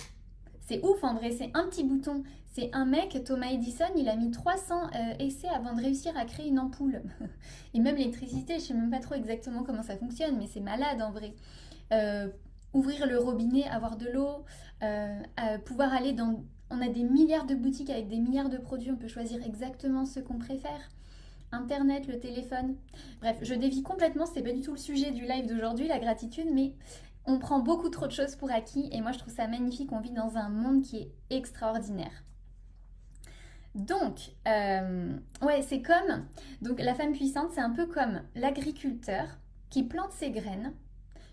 c'est 0.60 0.84
ouf 0.84 1.02
en 1.02 1.14
vrai, 1.14 1.30
c'est 1.30 1.50
un 1.54 1.66
petit 1.66 1.82
bouton. 1.82 2.22
C'est 2.52 2.68
un 2.74 2.84
mec, 2.84 3.16
Thomas 3.24 3.48
Edison, 3.48 3.86
il 3.96 4.08
a 4.08 4.16
mis 4.16 4.30
300 4.30 4.82
euh, 4.82 5.14
essais 5.18 5.48
avant 5.48 5.72
de 5.72 5.80
réussir 5.80 6.16
à 6.16 6.24
créer 6.24 6.48
une 6.48 6.58
ampoule. 6.58 7.00
Et 7.74 7.80
même 7.80 7.96
l'électricité, 7.96 8.54
je 8.54 8.64
sais 8.64 8.74
même 8.74 8.90
pas 8.90 8.98
trop 8.98 9.14
exactement 9.14 9.62
comment 9.62 9.82
ça 9.82 9.96
fonctionne, 9.96 10.36
mais 10.36 10.46
c'est 10.46 10.60
malade 10.60 11.00
en 11.00 11.10
vrai. 11.10 11.34
Euh, 11.92 12.28
ouvrir 12.74 13.06
le 13.06 13.18
robinet, 13.18 13.64
avoir 13.68 13.96
de 13.96 14.08
l'eau, 14.10 14.44
euh, 14.82 15.22
pouvoir 15.64 15.94
aller 15.94 16.12
dans... 16.12 16.44
On 16.70 16.82
a 16.82 16.88
des 16.88 17.04
milliards 17.04 17.46
de 17.46 17.54
boutiques 17.54 17.90
avec 17.90 18.08
des 18.08 18.18
milliards 18.18 18.50
de 18.50 18.58
produits, 18.58 18.90
on 18.90 18.96
peut 18.96 19.08
choisir 19.08 19.44
exactement 19.44 20.04
ce 20.04 20.20
qu'on 20.20 20.38
préfère. 20.38 20.90
Internet, 21.52 22.06
le 22.06 22.18
téléphone. 22.18 22.76
Bref, 23.20 23.38
je 23.42 23.54
dévie 23.54 23.82
complètement, 23.82 24.26
c'est 24.26 24.42
pas 24.42 24.52
du 24.52 24.60
tout 24.60 24.72
le 24.72 24.78
sujet 24.78 25.10
du 25.10 25.22
live 25.22 25.46
d'aujourd'hui, 25.46 25.88
la 25.88 25.98
gratitude, 25.98 26.48
mais 26.52 26.74
on 27.26 27.38
prend 27.38 27.60
beaucoup 27.60 27.88
trop 27.88 28.06
de 28.06 28.12
choses 28.12 28.36
pour 28.36 28.50
acquis 28.50 28.88
et 28.92 29.00
moi 29.00 29.12
je 29.12 29.18
trouve 29.18 29.34
ça 29.34 29.46
magnifique, 29.46 29.92
on 29.92 30.00
vit 30.00 30.12
dans 30.12 30.36
un 30.36 30.48
monde 30.48 30.82
qui 30.82 30.98
est 30.98 31.12
extraordinaire. 31.30 32.24
Donc, 33.74 34.32
euh, 34.48 35.16
ouais, 35.42 35.62
c'est 35.62 35.82
comme, 35.82 36.26
donc 36.60 36.80
la 36.80 36.94
femme 36.94 37.12
puissante, 37.12 37.52
c'est 37.52 37.60
un 37.60 37.70
peu 37.70 37.86
comme 37.86 38.22
l'agriculteur 38.34 39.26
qui 39.68 39.84
plante 39.84 40.10
ses 40.12 40.30
graines. 40.30 40.72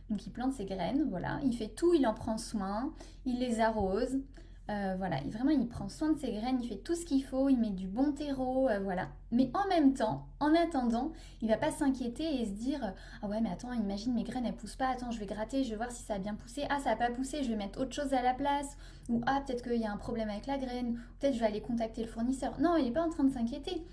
Donc 0.10 0.26
il 0.26 0.32
plante 0.32 0.54
ses 0.54 0.66
graines, 0.66 1.06
voilà, 1.10 1.40
il 1.44 1.56
fait 1.56 1.68
tout, 1.68 1.94
il 1.94 2.08
en 2.08 2.14
prend 2.14 2.38
soin, 2.38 2.94
il 3.26 3.40
les 3.40 3.60
arrose, 3.60 4.22
euh, 4.70 4.96
voilà, 4.98 5.22
il, 5.24 5.32
vraiment, 5.32 5.52
il 5.52 5.66
prend 5.68 5.88
soin 5.88 6.12
de 6.12 6.20
ses 6.20 6.32
graines, 6.32 6.60
il 6.62 6.68
fait 6.68 6.76
tout 6.76 6.96
ce 6.96 7.06
qu'il 7.06 7.24
faut, 7.24 7.48
il 7.48 7.58
met 7.58 7.70
du 7.70 7.88
bon 7.88 8.12
terreau, 8.12 8.68
euh, 8.68 8.80
voilà. 8.80 9.08
Mais 9.32 9.50
en 9.54 9.66
même 9.70 9.94
temps, 9.94 10.28
en 10.42 10.54
attendant, 10.54 11.14
il 11.42 11.48
va 11.48 11.58
pas 11.58 11.72
s'inquiéter 11.72 12.42
et 12.42 12.46
se 12.46 12.52
dire 12.52 12.94
Ah 13.22 13.28
ouais, 13.28 13.40
mais 13.40 13.50
attends, 13.50 13.72
imagine 13.72 14.14
mes 14.14 14.24
graines, 14.24 14.46
elles 14.46 14.56
poussent 14.56 14.76
pas, 14.76 14.90
attends, 14.90 15.12
je 15.12 15.20
vais 15.20 15.26
gratter, 15.26 15.64
je 15.64 15.70
vais 15.70 15.78
voir 15.78 15.92
si 15.92 16.04
ça 16.04 16.16
a 16.16 16.20
bien 16.20 16.36
poussé. 16.36 16.66
Ah, 16.70 16.80
ça 16.80 16.92
a 16.92 16.96
pas 16.98 17.10
poussé, 17.10 17.44
je 17.44 17.50
vais 17.50 17.56
mettre 17.56 17.80
autre 17.80 17.94
chose 17.94 18.14
à 18.14 18.22
la 18.22 18.34
place. 18.34 18.78
Ou 19.08 19.22
ah, 19.26 19.42
peut-être 19.46 19.64
qu'il 19.64 19.80
y 19.80 19.86
a 19.86 19.92
un 19.92 19.98
problème 19.98 20.30
avec 20.30 20.48
la 20.48 20.58
graine, 20.58 21.00
peut-être 21.20 21.36
je 21.36 21.40
vais 21.40 21.46
aller 21.46 21.62
contacter 21.62 22.02
le 22.02 22.10
fournisseur. 22.10 22.60
Non, 22.60 22.76
il 22.76 22.86
n'est 22.86 22.92
pas 22.92 23.04
en 23.04 23.10
train 23.10 23.24
de 23.24 23.32
s'inquiéter. 23.32 23.86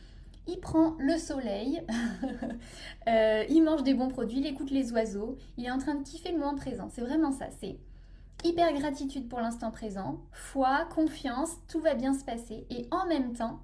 Il 0.47 0.59
prend 0.59 0.95
le 0.99 1.17
soleil, 1.17 1.83
euh, 3.09 3.45
il 3.49 3.63
mange 3.63 3.83
des 3.83 3.95
bons 3.95 4.09
produits, 4.09 4.41
il 4.41 4.47
écoute 4.47 4.71
les 4.71 4.93
oiseaux, 4.93 5.39
il 5.57 5.65
est 5.65 5.71
en 5.71 5.79
train 5.79 5.95
de 5.95 6.03
kiffer 6.03 6.33
le 6.33 6.39
moment 6.39 6.55
présent. 6.55 6.89
C'est 6.91 7.01
vraiment 7.01 7.33
ça, 7.33 7.47
c'est 7.61 7.79
hyper 8.45 8.73
gratitude 8.75 9.29
pour 9.29 9.41
l'instant 9.41 9.71
présent, 9.71 10.21
foi, 10.31 10.87
confiance, 10.95 11.57
tout 11.67 11.81
va 11.81 11.95
bien 11.95 12.15
se 12.15 12.25
passer 12.25 12.67
et 12.71 12.87
en 12.91 13.07
même 13.07 13.33
temps, 13.33 13.61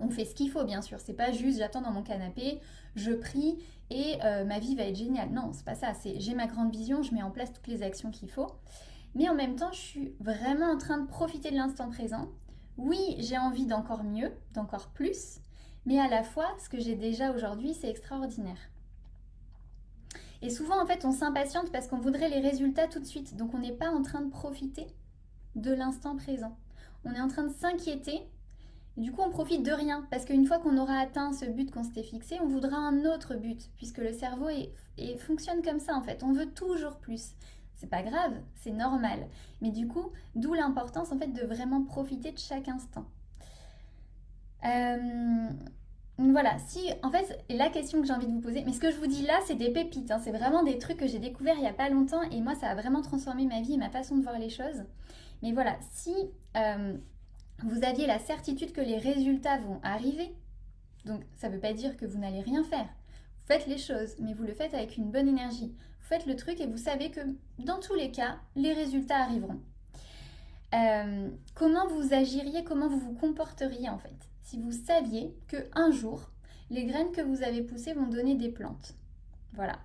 on 0.00 0.08
fait 0.08 0.24
ce 0.24 0.34
qu'il 0.34 0.50
faut 0.50 0.64
bien 0.64 0.82
sûr. 0.82 0.98
C'est 0.98 1.14
pas 1.14 1.30
juste 1.30 1.58
j'attends 1.58 1.82
dans 1.82 1.92
mon 1.92 2.02
canapé, 2.02 2.60
je 2.96 3.12
prie 3.12 3.58
et 3.90 4.16
euh, 4.24 4.44
ma 4.44 4.58
vie 4.58 4.74
va 4.74 4.84
être 4.84 4.96
géniale. 4.96 5.30
Non, 5.30 5.52
c'est 5.52 5.64
pas 5.64 5.74
ça. 5.74 5.94
C'est 5.94 6.18
j'ai 6.18 6.34
ma 6.34 6.46
grande 6.46 6.72
vision, 6.72 7.02
je 7.02 7.14
mets 7.14 7.22
en 7.22 7.30
place 7.30 7.52
toutes 7.52 7.68
les 7.68 7.82
actions 7.82 8.10
qu'il 8.10 8.30
faut. 8.30 8.50
Mais 9.14 9.28
en 9.28 9.34
même 9.34 9.56
temps, 9.56 9.70
je 9.72 9.78
suis 9.78 10.14
vraiment 10.20 10.72
en 10.72 10.78
train 10.78 10.98
de 10.98 11.06
profiter 11.06 11.50
de 11.50 11.56
l'instant 11.56 11.88
présent. 11.88 12.28
Oui, 12.76 13.16
j'ai 13.18 13.38
envie 13.38 13.66
d'encore 13.66 14.02
mieux, 14.02 14.32
d'encore 14.54 14.88
plus, 14.88 15.38
mais 15.86 16.00
à 16.00 16.08
la 16.08 16.24
fois, 16.24 16.46
ce 16.58 16.68
que 16.68 16.80
j'ai 16.80 16.96
déjà 16.96 17.30
aujourd'hui, 17.30 17.74
c'est 17.74 17.88
extraordinaire. 17.88 18.58
Et 20.44 20.50
souvent, 20.50 20.78
en 20.78 20.84
fait, 20.84 21.06
on 21.06 21.10
s'impatiente 21.10 21.72
parce 21.72 21.88
qu'on 21.88 21.96
voudrait 21.96 22.28
les 22.28 22.40
résultats 22.40 22.86
tout 22.86 23.00
de 23.00 23.06
suite. 23.06 23.34
Donc, 23.34 23.54
on 23.54 23.58
n'est 23.60 23.72
pas 23.72 23.88
en 23.88 24.02
train 24.02 24.20
de 24.20 24.28
profiter 24.28 24.86
de 25.54 25.72
l'instant 25.72 26.16
présent. 26.16 26.54
On 27.06 27.14
est 27.14 27.20
en 27.20 27.28
train 27.28 27.44
de 27.44 27.52
s'inquiéter. 27.54 28.20
Du 28.98 29.10
coup, 29.10 29.22
on 29.22 29.30
profite 29.30 29.62
de 29.62 29.72
rien. 29.72 30.06
Parce 30.10 30.26
qu'une 30.26 30.44
fois 30.46 30.58
qu'on 30.58 30.76
aura 30.76 30.98
atteint 30.98 31.32
ce 31.32 31.46
but 31.46 31.70
qu'on 31.70 31.82
s'était 31.82 32.02
fixé, 32.02 32.36
on 32.42 32.46
voudra 32.46 32.76
un 32.76 33.06
autre 33.06 33.36
but. 33.36 33.70
Puisque 33.78 33.96
le 33.96 34.12
cerveau 34.12 34.50
fonctionne 35.16 35.62
comme 35.62 35.80
ça, 35.80 35.94
en 35.94 36.02
fait. 36.02 36.22
On 36.22 36.34
veut 36.34 36.50
toujours 36.52 36.98
plus. 36.98 37.30
C'est 37.76 37.88
pas 37.88 38.02
grave, 38.02 38.34
c'est 38.56 38.70
normal. 38.70 39.26
Mais 39.62 39.70
du 39.70 39.88
coup, 39.88 40.12
d'où 40.34 40.52
l'importance, 40.52 41.10
en 41.10 41.18
fait, 41.18 41.28
de 41.28 41.46
vraiment 41.46 41.84
profiter 41.84 42.32
de 42.32 42.38
chaque 42.38 42.68
instant. 42.68 43.06
Euh, 44.66 45.48
voilà, 46.18 46.56
si 46.58 46.90
en 47.02 47.10
fait 47.10 47.44
la 47.48 47.68
question 47.70 48.00
que 48.00 48.06
j'ai 48.06 48.12
envie 48.12 48.26
de 48.26 48.32
vous 48.32 48.40
poser, 48.40 48.62
mais 48.64 48.72
ce 48.72 48.78
que 48.78 48.90
je 48.90 48.96
vous 48.96 49.06
dis 49.06 49.22
là 49.22 49.40
c'est 49.46 49.56
des 49.56 49.70
pépites, 49.70 50.10
hein, 50.10 50.20
c'est 50.22 50.30
vraiment 50.30 50.62
des 50.62 50.78
trucs 50.78 50.96
que 50.96 51.08
j'ai 51.08 51.18
découverts 51.18 51.56
il 51.56 51.62
n'y 51.62 51.68
a 51.68 51.72
pas 51.72 51.88
longtemps 51.88 52.22
et 52.22 52.40
moi 52.40 52.54
ça 52.54 52.68
a 52.68 52.74
vraiment 52.74 53.02
transformé 53.02 53.46
ma 53.46 53.60
vie 53.60 53.74
et 53.74 53.78
ma 53.78 53.90
façon 53.90 54.16
de 54.16 54.22
voir 54.22 54.38
les 54.38 54.50
choses. 54.50 54.84
Mais 55.42 55.52
voilà, 55.52 55.76
si 55.92 56.14
euh, 56.56 56.96
vous 57.64 57.84
aviez 57.84 58.06
la 58.06 58.18
certitude 58.20 58.72
que 58.72 58.80
les 58.80 58.98
résultats 58.98 59.58
vont 59.58 59.80
arriver, 59.82 60.32
donc 61.04 61.22
ça 61.36 61.48
ne 61.48 61.54
veut 61.54 61.60
pas 61.60 61.72
dire 61.72 61.96
que 61.96 62.06
vous 62.06 62.18
n'allez 62.18 62.42
rien 62.42 62.62
faire, 62.62 62.84
vous 62.86 63.46
faites 63.46 63.66
les 63.66 63.78
choses, 63.78 64.14
mais 64.20 64.34
vous 64.34 64.44
le 64.44 64.54
faites 64.54 64.72
avec 64.72 64.96
une 64.96 65.10
bonne 65.10 65.28
énergie. 65.28 65.74
Vous 66.00 66.08
faites 66.08 66.26
le 66.26 66.36
truc 66.36 66.60
et 66.60 66.66
vous 66.66 66.78
savez 66.78 67.10
que 67.10 67.20
dans 67.58 67.80
tous 67.80 67.94
les 67.94 68.10
cas, 68.10 68.38
les 68.54 68.72
résultats 68.72 69.18
arriveront. 69.18 69.60
Euh, 70.74 71.28
comment 71.54 71.86
vous 71.88 72.14
agiriez, 72.14 72.62
comment 72.64 72.88
vous 72.88 73.00
vous 73.00 73.14
comporteriez 73.14 73.88
en 73.88 73.98
fait? 73.98 74.16
Si 74.44 74.58
vous 74.58 74.72
saviez 74.72 75.34
que 75.48 75.56
un 75.74 75.90
jour, 75.90 76.30
les 76.70 76.84
graines 76.84 77.12
que 77.12 77.22
vous 77.22 77.42
avez 77.42 77.62
poussées 77.62 77.94
vont 77.94 78.06
donner 78.06 78.36
des 78.36 78.50
plantes. 78.50 78.94
Voilà. 79.54 79.78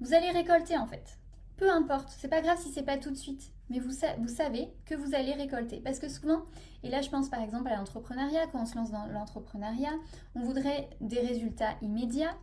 Vous 0.00 0.12
allez 0.12 0.30
récolter 0.30 0.76
en 0.76 0.86
fait. 0.86 1.18
Peu 1.56 1.70
importe, 1.70 2.08
c'est 2.18 2.28
pas 2.28 2.40
grave 2.40 2.58
si 2.60 2.70
c'est 2.70 2.82
pas 2.82 2.98
tout 2.98 3.10
de 3.10 3.16
suite, 3.16 3.52
mais 3.70 3.78
vous, 3.80 3.90
savez 3.90 4.68
que 4.86 4.94
vous 4.94 5.14
allez 5.14 5.32
récolter. 5.32 5.80
Parce 5.80 5.98
que 5.98 6.08
souvent, 6.08 6.42
et 6.82 6.88
là 6.88 7.00
je 7.00 7.10
pense 7.10 7.28
par 7.28 7.40
exemple 7.40 7.68
à 7.68 7.76
l'entrepreneuriat, 7.76 8.46
quand 8.52 8.62
on 8.62 8.66
se 8.66 8.76
lance 8.76 8.90
dans 8.90 9.06
l'entrepreneuriat, 9.06 9.92
on 10.34 10.40
voudrait 10.40 10.90
des 11.00 11.20
résultats 11.20 11.74
immédiats. 11.82 12.36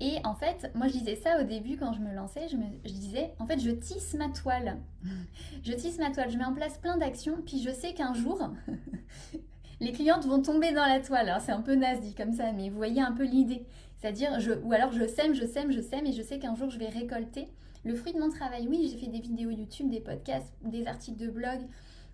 Et 0.00 0.18
en 0.24 0.34
fait, 0.34 0.70
moi 0.74 0.88
je 0.88 0.94
disais 0.94 1.16
ça 1.16 1.40
au 1.40 1.44
début 1.44 1.76
quand 1.76 1.92
je 1.92 2.00
me 2.00 2.12
lançais, 2.14 2.48
je, 2.48 2.56
me, 2.56 2.64
je 2.84 2.92
disais, 2.92 3.34
en 3.38 3.46
fait, 3.46 3.60
je 3.60 3.70
tisse 3.70 4.14
ma 4.14 4.28
toile. 4.30 4.78
je 5.62 5.72
tisse 5.72 5.98
ma 5.98 6.10
toile, 6.10 6.30
je 6.30 6.38
mets 6.38 6.44
en 6.44 6.54
place 6.54 6.78
plein 6.78 6.96
d'actions, 6.96 7.38
puis 7.46 7.62
je 7.62 7.70
sais 7.70 7.94
qu'un 7.94 8.14
jour, 8.14 8.50
les 9.82 9.90
clientes 9.90 10.24
vont 10.26 10.40
tomber 10.40 10.72
dans 10.72 10.86
la 10.86 11.00
toile. 11.00 11.28
Alors 11.28 11.40
c'est 11.40 11.52
un 11.52 11.60
peu 11.60 11.74
naze 11.74 12.00
dit 12.00 12.14
comme 12.14 12.32
ça, 12.32 12.52
mais 12.52 12.70
vous 12.70 12.76
voyez 12.76 13.02
un 13.02 13.12
peu 13.12 13.24
l'idée. 13.24 13.66
C'est-à-dire, 13.98 14.38
je, 14.38 14.52
ou 14.52 14.72
alors 14.72 14.92
je 14.92 15.06
sème, 15.06 15.34
je 15.34 15.44
sème, 15.44 15.72
je 15.72 15.80
sème, 15.80 16.06
et 16.06 16.12
je 16.12 16.22
sais 16.22 16.38
qu'un 16.38 16.54
jour 16.54 16.70
je 16.70 16.78
vais 16.78 16.88
récolter 16.88 17.48
le 17.84 17.94
fruit 17.96 18.12
de 18.12 18.20
mon 18.20 18.30
travail. 18.30 18.68
Oui, 18.68 18.88
j'ai 18.90 18.98
fait 18.98 19.10
des 19.10 19.20
vidéos 19.20 19.50
YouTube, 19.50 19.90
des 19.90 20.00
podcasts, 20.00 20.52
des 20.62 20.86
articles 20.86 21.18
de 21.18 21.30
blog, 21.30 21.60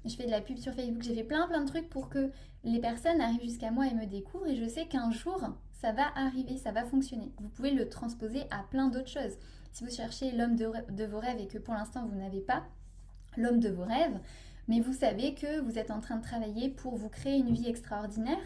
je 0.06 0.14
fais 0.16 0.24
de 0.24 0.30
la 0.30 0.40
pub 0.40 0.56
sur 0.56 0.72
Facebook, 0.72 1.02
j'ai 1.02 1.14
fait 1.14 1.24
plein 1.24 1.46
plein 1.46 1.60
de 1.60 1.68
trucs 1.68 1.90
pour 1.90 2.08
que 2.08 2.30
les 2.64 2.80
personnes 2.80 3.20
arrivent 3.20 3.42
jusqu'à 3.42 3.70
moi 3.70 3.86
et 3.86 3.94
me 3.94 4.06
découvrent, 4.06 4.46
et 4.46 4.56
je 4.56 4.66
sais 4.66 4.86
qu'un 4.86 5.10
jour 5.10 5.38
ça 5.80 5.92
va 5.92 6.06
arriver, 6.16 6.56
ça 6.56 6.72
va 6.72 6.84
fonctionner. 6.84 7.30
Vous 7.38 7.50
pouvez 7.50 7.70
le 7.70 7.88
transposer 7.88 8.44
à 8.50 8.64
plein 8.70 8.88
d'autres 8.88 9.08
choses. 9.08 9.36
Si 9.72 9.84
vous 9.84 9.90
cherchez 9.90 10.32
l'homme 10.32 10.56
de 10.56 11.04
vos 11.04 11.20
rêves 11.20 11.38
et 11.38 11.46
que 11.46 11.58
pour 11.58 11.74
l'instant 11.74 12.06
vous 12.06 12.16
n'avez 12.16 12.40
pas 12.40 12.64
l'homme 13.36 13.60
de 13.60 13.68
vos 13.68 13.84
rêves, 13.84 14.18
mais 14.68 14.80
vous 14.80 14.92
savez 14.92 15.34
que 15.34 15.60
vous 15.60 15.78
êtes 15.78 15.90
en 15.90 16.00
train 16.00 16.16
de 16.16 16.22
travailler 16.22 16.68
pour 16.68 16.94
vous 16.96 17.08
créer 17.08 17.38
une 17.38 17.52
vie 17.52 17.68
extraordinaire. 17.68 18.36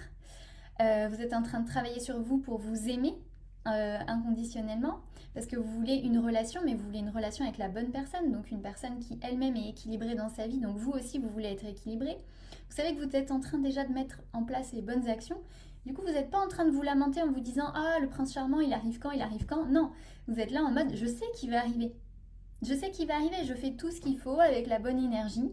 Euh, 0.80 1.08
vous 1.08 1.20
êtes 1.20 1.34
en 1.34 1.42
train 1.42 1.60
de 1.60 1.66
travailler 1.66 2.00
sur 2.00 2.20
vous 2.20 2.38
pour 2.38 2.58
vous 2.58 2.88
aimer 2.88 3.14
euh, 3.68 3.98
inconditionnellement, 4.08 5.00
parce 5.34 5.46
que 5.46 5.56
vous 5.56 5.70
voulez 5.70 5.94
une 5.94 6.18
relation, 6.18 6.62
mais 6.64 6.74
vous 6.74 6.84
voulez 6.84 6.98
une 6.98 7.10
relation 7.10 7.44
avec 7.44 7.58
la 7.58 7.68
bonne 7.68 7.90
personne, 7.90 8.32
donc 8.32 8.50
une 8.50 8.62
personne 8.62 8.98
qui 8.98 9.18
elle-même 9.22 9.54
est 9.56 9.68
équilibrée 9.68 10.14
dans 10.14 10.28
sa 10.28 10.46
vie, 10.46 10.58
donc 10.58 10.76
vous 10.76 10.90
aussi 10.90 11.18
vous 11.18 11.28
voulez 11.28 11.48
être 11.48 11.64
équilibré. 11.64 12.16
Vous 12.68 12.76
savez 12.76 12.94
que 12.96 13.04
vous 13.04 13.16
êtes 13.16 13.30
en 13.30 13.38
train 13.38 13.58
déjà 13.58 13.84
de 13.84 13.92
mettre 13.92 14.18
en 14.32 14.44
place 14.44 14.72
les 14.72 14.82
bonnes 14.82 15.08
actions. 15.08 15.38
Du 15.86 15.94
coup, 15.94 16.02
vous 16.02 16.12
n'êtes 16.12 16.30
pas 16.30 16.38
en 16.38 16.48
train 16.48 16.64
de 16.64 16.70
vous 16.70 16.82
lamenter 16.82 17.22
en 17.22 17.30
vous 17.30 17.40
disant 17.40 17.70
Ah, 17.74 17.98
le 18.00 18.08
prince 18.08 18.32
charmant, 18.32 18.60
il 18.60 18.72
arrive 18.72 18.98
quand, 18.98 19.10
il 19.10 19.20
arrive 19.20 19.46
quand. 19.46 19.66
Non, 19.66 19.90
vous 20.28 20.38
êtes 20.38 20.50
là 20.50 20.62
en 20.62 20.70
mode 20.70 20.94
Je 20.94 21.06
sais 21.06 21.26
qu'il 21.34 21.50
va 21.50 21.58
arriver. 21.58 21.92
Je 22.62 22.74
sais 22.74 22.90
qu'il 22.90 23.08
va 23.08 23.14
arriver, 23.16 23.44
je 23.44 23.54
fais 23.54 23.72
tout 23.72 23.90
ce 23.90 24.00
qu'il 24.00 24.16
faut 24.18 24.38
avec 24.38 24.68
la 24.68 24.78
bonne 24.78 24.98
énergie. 24.98 25.52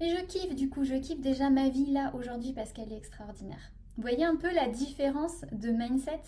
Et 0.00 0.10
je 0.10 0.24
kiffe 0.26 0.54
du 0.54 0.68
coup, 0.70 0.84
je 0.84 0.94
kiffe 0.94 1.20
déjà 1.20 1.50
ma 1.50 1.68
vie 1.68 1.90
là 1.90 2.14
aujourd'hui 2.14 2.52
parce 2.52 2.72
qu'elle 2.72 2.92
est 2.92 2.96
extraordinaire. 2.96 3.72
Vous 3.96 4.02
voyez 4.02 4.24
un 4.24 4.36
peu 4.36 4.52
la 4.52 4.68
différence 4.68 5.40
de 5.50 5.70
mindset 5.70 6.22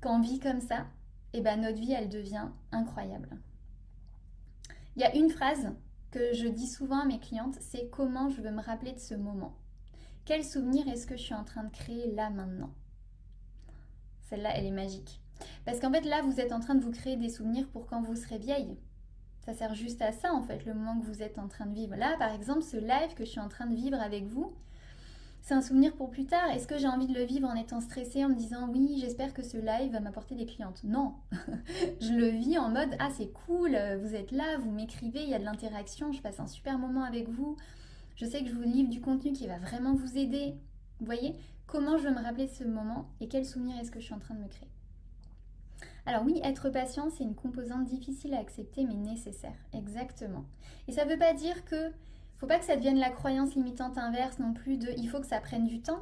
quand 0.00 0.16
on 0.16 0.20
vit 0.20 0.38
comme 0.38 0.60
ça? 0.60 0.86
Et 1.32 1.38
eh 1.38 1.40
ben 1.42 1.60
notre 1.60 1.78
vie 1.78 1.92
elle 1.92 2.08
devient 2.08 2.48
incroyable. 2.72 3.28
Il 4.96 5.02
y 5.02 5.04
a 5.04 5.14
une 5.14 5.30
phrase 5.30 5.70
que 6.10 6.32
je 6.32 6.48
dis 6.48 6.66
souvent 6.66 7.00
à 7.00 7.04
mes 7.04 7.20
clientes, 7.20 7.56
c'est 7.60 7.88
comment 7.90 8.28
je 8.30 8.40
veux 8.40 8.50
me 8.50 8.62
rappeler 8.62 8.92
de 8.92 8.98
ce 8.98 9.14
moment? 9.14 9.56
Quel 10.24 10.44
souvenir 10.44 10.88
est-ce 10.88 11.06
que 11.06 11.16
je 11.16 11.22
suis 11.22 11.34
en 11.34 11.44
train 11.44 11.64
de 11.64 11.70
créer 11.70 12.10
là 12.12 12.30
maintenant? 12.30 12.74
Celle-là, 14.22 14.56
elle 14.56 14.66
est 14.66 14.72
magique. 14.72 15.20
Parce 15.64 15.80
qu'en 15.80 15.92
fait, 15.92 16.02
là, 16.02 16.22
vous 16.22 16.40
êtes 16.40 16.52
en 16.52 16.60
train 16.60 16.74
de 16.74 16.84
vous 16.84 16.90
créer 16.90 17.16
des 17.16 17.28
souvenirs 17.28 17.68
pour 17.68 17.86
quand 17.86 18.02
vous 18.02 18.16
serez 18.16 18.38
vieille. 18.38 18.76
Ça 19.50 19.56
sert 19.56 19.74
juste 19.74 20.00
à 20.00 20.12
ça, 20.12 20.32
en 20.32 20.42
fait, 20.42 20.64
le 20.64 20.74
moment 20.74 21.00
que 21.00 21.04
vous 21.04 21.24
êtes 21.24 21.36
en 21.36 21.48
train 21.48 21.66
de 21.66 21.74
vivre. 21.74 21.96
Là, 21.96 22.14
par 22.20 22.32
exemple, 22.32 22.62
ce 22.62 22.76
live 22.76 23.14
que 23.16 23.24
je 23.24 23.30
suis 23.30 23.40
en 23.40 23.48
train 23.48 23.66
de 23.66 23.74
vivre 23.74 24.00
avec 24.00 24.24
vous, 24.26 24.52
c'est 25.42 25.54
un 25.54 25.60
souvenir 25.60 25.92
pour 25.96 26.08
plus 26.08 26.24
tard. 26.24 26.48
Est-ce 26.50 26.68
que 26.68 26.78
j'ai 26.78 26.86
envie 26.86 27.08
de 27.08 27.14
le 27.14 27.24
vivre 27.24 27.48
en 27.48 27.56
étant 27.56 27.80
stressée, 27.80 28.24
en 28.24 28.28
me 28.28 28.36
disant 28.36 28.68
oui, 28.68 28.98
j'espère 29.00 29.34
que 29.34 29.42
ce 29.42 29.56
live 29.56 29.90
va 29.90 29.98
m'apporter 29.98 30.36
des 30.36 30.46
clientes? 30.46 30.84
Non, 30.84 31.14
je 32.00 32.12
le 32.12 32.28
vis 32.28 32.58
en 32.58 32.68
mode 32.68 32.94
ah 33.00 33.08
c'est 33.10 33.32
cool, 33.32 33.76
vous 34.00 34.14
êtes 34.14 34.30
là, 34.30 34.56
vous 34.58 34.70
m'écrivez, 34.70 35.24
il 35.24 35.30
y 35.30 35.34
a 35.34 35.40
de 35.40 35.44
l'interaction, 35.44 36.12
je 36.12 36.22
passe 36.22 36.38
un 36.38 36.46
super 36.46 36.78
moment 36.78 37.02
avec 37.02 37.28
vous. 37.28 37.56
Je 38.14 38.26
sais 38.26 38.44
que 38.44 38.48
je 38.48 38.54
vous 38.54 38.62
livre 38.62 38.88
du 38.88 39.00
contenu 39.00 39.32
qui 39.32 39.48
va 39.48 39.58
vraiment 39.58 39.94
vous 39.94 40.16
aider. 40.16 40.54
Vous 41.00 41.06
voyez? 41.06 41.34
Comment 41.66 41.98
je 41.98 42.04
veux 42.04 42.14
me 42.14 42.22
rappeler 42.22 42.46
de 42.46 42.52
ce 42.52 42.62
moment 42.62 43.08
et 43.20 43.26
quel 43.26 43.44
souvenir 43.44 43.76
est-ce 43.80 43.90
que 43.90 43.98
je 43.98 44.04
suis 44.04 44.14
en 44.14 44.20
train 44.20 44.34
de 44.34 44.42
me 44.42 44.48
créer? 44.48 44.68
Alors 46.06 46.24
oui, 46.24 46.40
être 46.42 46.70
patient, 46.70 47.10
c'est 47.10 47.24
une 47.24 47.34
composante 47.34 47.84
difficile 47.84 48.34
à 48.34 48.38
accepter 48.38 48.84
mais 48.84 48.94
nécessaire. 48.94 49.56
Exactement. 49.72 50.44
Et 50.88 50.92
ça 50.92 51.04
ne 51.04 51.10
veut 51.10 51.18
pas 51.18 51.34
dire 51.34 51.64
que 51.64 51.92
faut 52.38 52.46
pas 52.46 52.58
que 52.58 52.64
ça 52.64 52.76
devienne 52.76 52.98
la 52.98 53.10
croyance 53.10 53.54
limitante 53.54 53.98
inverse 53.98 54.38
non 54.38 54.54
plus 54.54 54.78
de 54.78 54.88
il 54.96 55.08
faut 55.08 55.20
que 55.20 55.26
ça 55.26 55.40
prenne 55.40 55.66
du 55.66 55.82
temps. 55.82 56.00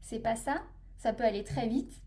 C'est 0.00 0.18
pas 0.18 0.36
ça, 0.36 0.62
ça 0.96 1.12
peut 1.12 1.24
aller 1.24 1.44
très 1.44 1.68
vite. 1.68 2.02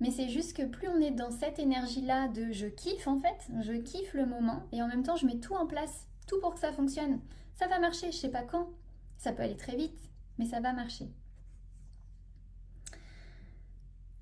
Mais 0.00 0.10
c'est 0.10 0.28
juste 0.28 0.56
que 0.56 0.64
plus 0.64 0.88
on 0.88 1.00
est 1.00 1.10
dans 1.10 1.30
cette 1.30 1.58
énergie-là 1.58 2.28
de 2.28 2.52
je 2.52 2.66
kiffe 2.66 3.06
en 3.06 3.18
fait, 3.18 3.48
je 3.62 3.72
kiffe 3.72 4.14
le 4.14 4.26
moment 4.26 4.64
et 4.72 4.82
en 4.82 4.88
même 4.88 5.02
temps 5.02 5.16
je 5.16 5.26
mets 5.26 5.38
tout 5.38 5.54
en 5.54 5.66
place, 5.66 6.06
tout 6.26 6.40
pour 6.40 6.54
que 6.54 6.60
ça 6.60 6.72
fonctionne. 6.72 7.20
Ça 7.54 7.68
va 7.68 7.78
marcher, 7.78 8.10
je 8.10 8.16
sais 8.16 8.30
pas 8.30 8.42
quand. 8.42 8.68
Ça 9.16 9.32
peut 9.32 9.42
aller 9.42 9.56
très 9.56 9.76
vite, 9.76 10.10
mais 10.38 10.46
ça 10.46 10.60
va 10.60 10.72
marcher. 10.72 11.08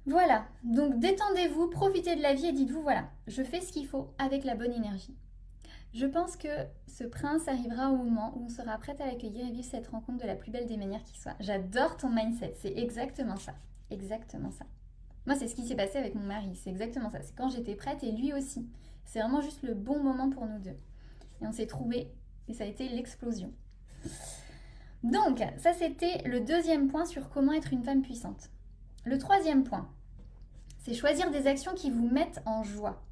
Voilà, 0.04 0.46
donc 0.64 0.98
détendez-vous, 0.98 1.68
profitez 1.68 2.16
de 2.16 2.22
la 2.22 2.34
vie 2.34 2.46
et 2.46 2.52
dites-vous, 2.52 2.82
voilà, 2.82 3.08
je 3.28 3.42
fais 3.42 3.60
ce 3.60 3.70
qu'il 3.72 3.86
faut 3.86 4.12
avec 4.18 4.44
la 4.44 4.56
bonne 4.56 4.72
énergie. 4.72 5.16
Je 5.94 6.06
pense 6.06 6.36
que 6.36 6.48
ce 6.88 7.04
prince 7.04 7.46
arrivera 7.46 7.90
au 7.90 7.96
moment 7.96 8.32
où 8.36 8.46
on 8.46 8.48
sera 8.48 8.78
prête 8.78 9.00
à 9.00 9.06
l'accueillir 9.06 9.46
et 9.46 9.52
vivre 9.52 9.68
cette 9.68 9.86
rencontre 9.88 10.22
de 10.22 10.26
la 10.26 10.34
plus 10.34 10.50
belle 10.50 10.66
des 10.66 10.76
manières 10.76 11.04
qui 11.04 11.20
soit. 11.20 11.36
J'adore 11.38 11.96
ton 11.98 12.08
mindset, 12.08 12.54
c'est 12.58 12.76
exactement 12.76 13.36
ça. 13.36 13.54
Exactement 13.90 14.50
ça. 14.50 14.64
Moi, 15.26 15.36
c'est 15.36 15.46
ce 15.46 15.54
qui 15.54 15.66
s'est 15.66 15.76
passé 15.76 15.98
avec 15.98 16.14
mon 16.14 16.24
mari, 16.24 16.56
c'est 16.56 16.70
exactement 16.70 17.10
ça. 17.10 17.22
C'est 17.22 17.36
quand 17.36 17.50
j'étais 17.50 17.76
prête 17.76 18.02
et 18.02 18.10
lui 18.10 18.32
aussi. 18.32 18.66
C'est 19.04 19.20
vraiment 19.20 19.40
juste 19.40 19.62
le 19.62 19.74
bon 19.74 20.02
moment 20.02 20.30
pour 20.30 20.46
nous 20.46 20.58
deux. 20.58 20.78
Et 21.42 21.46
on 21.46 21.52
s'est 21.52 21.66
trouvés 21.66 22.10
et 22.48 22.54
ça 22.54 22.64
a 22.64 22.66
été 22.66 22.88
l'explosion. 22.88 23.52
Donc, 25.04 25.44
ça 25.58 25.74
c'était 25.74 26.26
le 26.26 26.40
deuxième 26.40 26.88
point 26.88 27.04
sur 27.04 27.28
comment 27.28 27.52
être 27.52 27.72
une 27.72 27.84
femme 27.84 28.02
puissante. 28.02 28.50
Le 29.04 29.18
troisième 29.18 29.64
point, 29.64 29.88
c'est 30.78 30.94
choisir 30.94 31.30
des 31.30 31.46
actions 31.46 31.74
qui 31.74 31.90
vous 31.90 32.08
mettent 32.08 32.40
en 32.46 32.62
joie. 32.62 33.02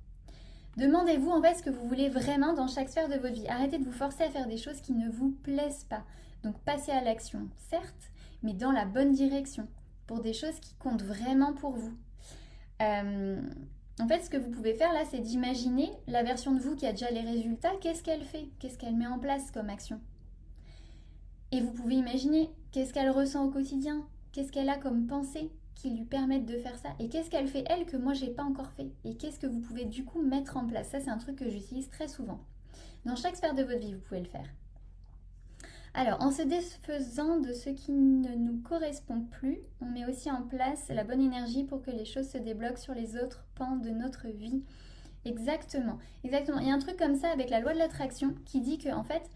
Demandez-vous 0.77 1.31
en 1.31 1.43
fait 1.43 1.57
ce 1.57 1.63
que 1.63 1.71
vous 1.71 1.89
voulez 1.89 2.09
vraiment 2.09 2.53
dans 2.53 2.69
chaque 2.69 2.89
sphère 2.89 3.09
de 3.09 3.17
votre 3.17 3.35
vie. 3.35 3.49
Arrêtez 3.49 3.79
de 3.79 3.85
vous 3.85 3.93
forcer 3.93 4.23
à 4.23 4.31
faire 4.31 4.47
des 4.47 4.57
choses 4.57 4.81
qui 4.81 4.93
ne 4.93 5.11
vous 5.11 5.33
plaisent 5.43 5.85
pas. 5.85 6.05
Donc 6.45 6.59
passez 6.61 6.93
à 6.93 7.03
l'action, 7.03 7.49
certes, 7.57 8.13
mais 8.43 8.55
dans 8.55 8.71
la 8.71 8.85
bonne 8.85 9.13
direction, 9.13 9.67
pour 10.07 10.21
des 10.21 10.33
choses 10.33 10.59
qui 10.61 10.75
comptent 10.75 11.03
vraiment 11.03 11.53
pour 11.53 11.73
vous. 11.73 11.93
Euh, 12.83 13.43
en 14.01 14.09
fait, 14.09 14.25
ce 14.25 14.31
que 14.31 14.37
vous 14.37 14.51
pouvez 14.51 14.75
faire 14.75 14.93
là, 14.93 15.05
c'est 15.11 15.19
d'imaginer 15.19 15.91
la 16.07 16.23
version 16.23 16.55
de 16.55 16.61
vous 16.61 16.77
qui 16.77 16.87
a 16.87 16.93
déjà 16.93 17.11
les 17.11 17.21
résultats, 17.21 17.73
qu'est-ce 17.81 18.03
qu'elle 18.03 18.25
fait, 18.25 18.49
qu'est-ce 18.59 18.79
qu'elle 18.79 18.97
met 18.97 19.07
en 19.07 19.19
place 19.19 19.51
comme 19.51 19.69
action? 19.69 20.01
Et 21.53 21.61
vous 21.61 21.73
pouvez 21.73 21.97
imaginer 21.97 22.49
qu'est-ce 22.71 22.95
qu'elle 22.95 23.11
ressent 23.11 23.45
au 23.45 23.51
quotidien, 23.51 24.07
qu'est-ce 24.33 24.53
qu'elle 24.53 24.71
a 24.71 24.79
comme 24.79 25.07
pensée, 25.07 25.51
qui 25.81 25.91
lui 25.91 26.05
permettent 26.05 26.47
de 26.47 26.59
faire 26.59 26.79
ça 26.79 26.91
Et 26.99 27.09
qu'est-ce 27.09 27.31
qu'elle 27.31 27.49
fait 27.49 27.65
elle 27.69 27.87
que 27.87 27.97
moi 27.97 28.13
j'ai 28.13 28.31
pas 28.31 28.43
encore 28.43 28.71
fait? 28.73 28.91
Et 29.05 29.17
qu'est-ce 29.17 29.39
que 29.39 29.47
vous 29.47 29.61
pouvez 29.61 29.87
du 29.87 30.05
coup 30.05 30.21
mettre 30.21 30.57
en 30.57 30.67
place? 30.67 30.91
Ça 30.91 31.01
c'est 31.01 31.11
un 31.11 31.19
truc 31.19 31.37
que 31.37 31.49
j'utilise 31.49 31.89
très 31.89 32.09
souvent. 32.09 32.41
Dans 33.07 33.17
chaque 33.17 33.37
sphère 33.37 33.55
de 33.55 33.63
votre 33.63 33.79
vie, 33.79 33.95
vous 33.95 34.01
pouvez 34.01 34.21
le 34.21 34.27
faire. 34.27 34.47
Alors, 35.93 36.23
en 36.23 36.31
se 36.31 36.43
défaisant 36.43 37.41
de 37.41 37.53
ce 37.53 37.71
qui 37.71 37.93
ne 37.93 38.35
nous 38.37 38.61
correspond 38.61 39.23
plus, 39.23 39.59
on 39.81 39.87
met 39.87 40.07
aussi 40.07 40.31
en 40.31 40.43
place 40.43 40.89
la 40.89 41.03
bonne 41.03 41.21
énergie 41.21 41.65
pour 41.65 41.83
que 41.83 41.91
les 41.91 42.05
choses 42.05 42.29
se 42.29 42.39
débloquent 42.39 42.77
sur 42.77 42.95
les 42.95 43.17
autres 43.17 43.45
pans 43.57 43.77
de 43.77 43.91
notre 43.91 44.29
vie. 44.29 44.63
Exactement, 45.25 45.99
exactement. 46.23 46.61
Il 46.61 46.69
y 46.69 46.71
a 46.71 46.75
un 46.75 46.79
truc 46.79 46.97
comme 46.97 47.17
ça 47.17 47.31
avec 47.31 47.51
la 47.51 47.61
loi 47.61 47.73
de 47.73 47.79
l'attraction 47.79 48.35
qui 48.45 48.61
dit 48.61 48.79
que 48.79 48.91
en 48.91 49.03
fait, 49.03 49.29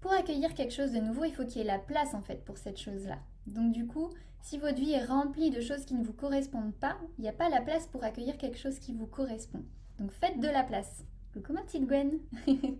pour 0.00 0.12
accueillir 0.12 0.54
quelque 0.54 0.74
chose 0.74 0.92
de 0.92 1.00
nouveau, 1.00 1.24
il 1.24 1.32
faut 1.32 1.44
qu'il 1.44 1.58
y 1.58 1.60
ait 1.60 1.64
la 1.64 1.78
place 1.78 2.14
en 2.14 2.22
fait 2.22 2.44
pour 2.44 2.58
cette 2.58 2.78
chose-là. 2.78 3.18
Donc 3.46 3.72
du 3.72 3.86
coup, 3.86 4.10
si 4.42 4.58
votre 4.58 4.78
vie 4.78 4.92
est 4.92 5.04
remplie 5.04 5.50
de 5.50 5.60
choses 5.60 5.84
qui 5.84 5.94
ne 5.94 6.04
vous 6.04 6.12
correspondent 6.12 6.74
pas, 6.74 6.96
il 7.18 7.22
n'y 7.22 7.28
a 7.28 7.32
pas 7.32 7.48
la 7.48 7.60
place 7.60 7.86
pour 7.86 8.04
accueillir 8.04 8.38
quelque 8.38 8.58
chose 8.58 8.78
qui 8.78 8.92
vous 8.92 9.06
correspond. 9.06 9.64
Donc 9.98 10.12
faites 10.12 10.40
de 10.40 10.48
la 10.48 10.62
place. 10.62 11.04
Coucou 11.32 11.52
ma 11.52 11.62
petite 11.62 11.86
Gwen 11.86 12.18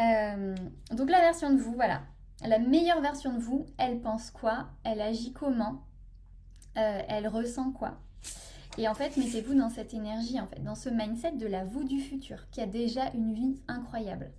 euh, 0.00 0.56
Donc 0.92 1.10
la 1.10 1.20
version 1.20 1.52
de 1.52 1.58
vous, 1.58 1.72
voilà. 1.74 2.02
La 2.46 2.58
meilleure 2.58 3.00
version 3.00 3.34
de 3.34 3.40
vous, 3.40 3.66
elle 3.78 4.00
pense 4.00 4.30
quoi? 4.30 4.68
Elle 4.84 5.00
agit 5.00 5.32
comment? 5.32 5.82
Euh, 6.76 7.02
Elle 7.08 7.26
ressent 7.26 7.72
quoi? 7.72 7.98
Et 8.76 8.86
en 8.86 8.94
fait, 8.94 9.16
mettez-vous 9.16 9.54
dans 9.54 9.70
cette 9.70 9.92
énergie, 9.92 10.40
en 10.40 10.46
fait, 10.46 10.62
dans 10.62 10.76
ce 10.76 10.88
mindset 10.88 11.32
de 11.32 11.48
la 11.48 11.64
vous 11.64 11.82
du 11.82 11.98
futur, 11.98 12.48
qui 12.50 12.60
a 12.60 12.66
déjà 12.66 13.10
une 13.12 13.34
vie 13.34 13.60
incroyable. 13.66 14.30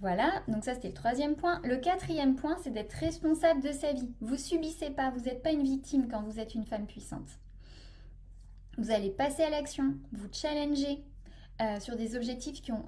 Voilà, 0.00 0.42
donc 0.48 0.64
ça 0.64 0.74
c'était 0.74 0.88
le 0.88 0.94
troisième 0.94 1.36
point. 1.36 1.60
Le 1.64 1.76
quatrième 1.76 2.36
point, 2.36 2.56
c'est 2.62 2.70
d'être 2.70 2.92
responsable 2.94 3.62
de 3.62 3.72
sa 3.72 3.92
vie. 3.92 4.12
Vous 4.20 4.36
subissez 4.36 4.90
pas, 4.90 5.10
vous 5.10 5.20
n'êtes 5.20 5.42
pas 5.42 5.52
une 5.52 5.62
victime 5.62 6.08
quand 6.08 6.22
vous 6.22 6.40
êtes 6.40 6.54
une 6.54 6.66
femme 6.66 6.86
puissante. 6.86 7.38
Vous 8.76 8.90
allez 8.90 9.10
passer 9.10 9.44
à 9.44 9.50
l'action, 9.50 9.94
vous 10.12 10.28
challenger 10.32 11.04
euh, 11.62 11.78
sur 11.78 11.96
des 11.96 12.16
objectifs 12.16 12.60
qui 12.60 12.72
ont 12.72 12.84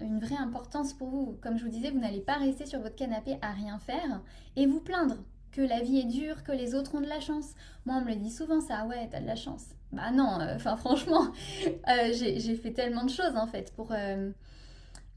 une 0.00 0.18
vraie 0.18 0.36
importance 0.38 0.94
pour 0.94 1.10
vous. 1.10 1.38
Comme 1.42 1.58
je 1.58 1.64
vous 1.64 1.70
disais, 1.70 1.90
vous 1.90 2.00
n'allez 2.00 2.22
pas 2.22 2.36
rester 2.36 2.64
sur 2.64 2.80
votre 2.80 2.96
canapé 2.96 3.36
à 3.42 3.52
rien 3.52 3.78
faire 3.78 4.22
et 4.56 4.66
vous 4.66 4.80
plaindre 4.80 5.16
que 5.52 5.60
la 5.60 5.80
vie 5.82 5.98
est 5.98 6.04
dure, 6.04 6.42
que 6.42 6.52
les 6.52 6.74
autres 6.74 6.94
ont 6.94 7.00
de 7.02 7.08
la 7.08 7.20
chance. 7.20 7.54
Moi, 7.84 7.96
on 7.96 8.00
me 8.00 8.08
le 8.08 8.16
dit 8.16 8.30
souvent 8.30 8.60
ça, 8.60 8.86
ouais, 8.86 9.08
t'as 9.10 9.20
de 9.20 9.26
la 9.26 9.36
chance. 9.36 9.66
Bah 9.92 10.10
non, 10.12 10.40
euh, 10.40 10.56
enfin 10.56 10.76
franchement, 10.78 11.26
euh, 11.66 12.12
j'ai 12.12 12.56
fait 12.56 12.72
tellement 12.72 13.04
de 13.04 13.10
choses 13.10 13.36
en 13.36 13.46
fait 13.46 13.74
pour 13.74 13.92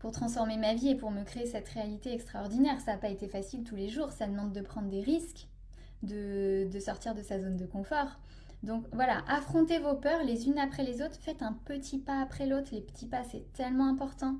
pour 0.03 0.11
transformer 0.11 0.57
ma 0.57 0.73
vie 0.73 0.89
et 0.89 0.95
pour 0.95 1.11
me 1.11 1.23
créer 1.23 1.45
cette 1.45 1.69
réalité 1.69 2.11
extraordinaire. 2.11 2.81
Ça 2.81 2.91
n'a 2.91 2.97
pas 2.97 3.07
été 3.07 3.29
facile 3.29 3.63
tous 3.63 3.77
les 3.77 3.87
jours, 3.87 4.11
ça 4.11 4.27
demande 4.27 4.51
de 4.51 4.59
prendre 4.59 4.89
des 4.89 4.99
risques, 4.99 5.47
de, 6.01 6.67
sortir 6.81 7.15
de 7.15 7.21
sa 7.21 7.39
zone 7.39 7.55
de 7.55 7.65
confort. 7.65 8.19
Donc 8.63 8.83
voilà, 8.91 9.23
affrontez 9.29 9.79
vos 9.79 9.95
peurs 9.95 10.25
les 10.25 10.47
unes 10.47 10.59
après 10.59 10.83
les 10.83 11.01
autres, 11.01 11.15
faites 11.21 11.41
un 11.41 11.53
petit 11.53 11.99
pas 11.99 12.19
après 12.19 12.45
l'autre, 12.45 12.71
les 12.73 12.81
petits 12.81 13.05
pas 13.05 13.23
c'est 13.23 13.45
tellement 13.53 13.87
important. 13.87 14.35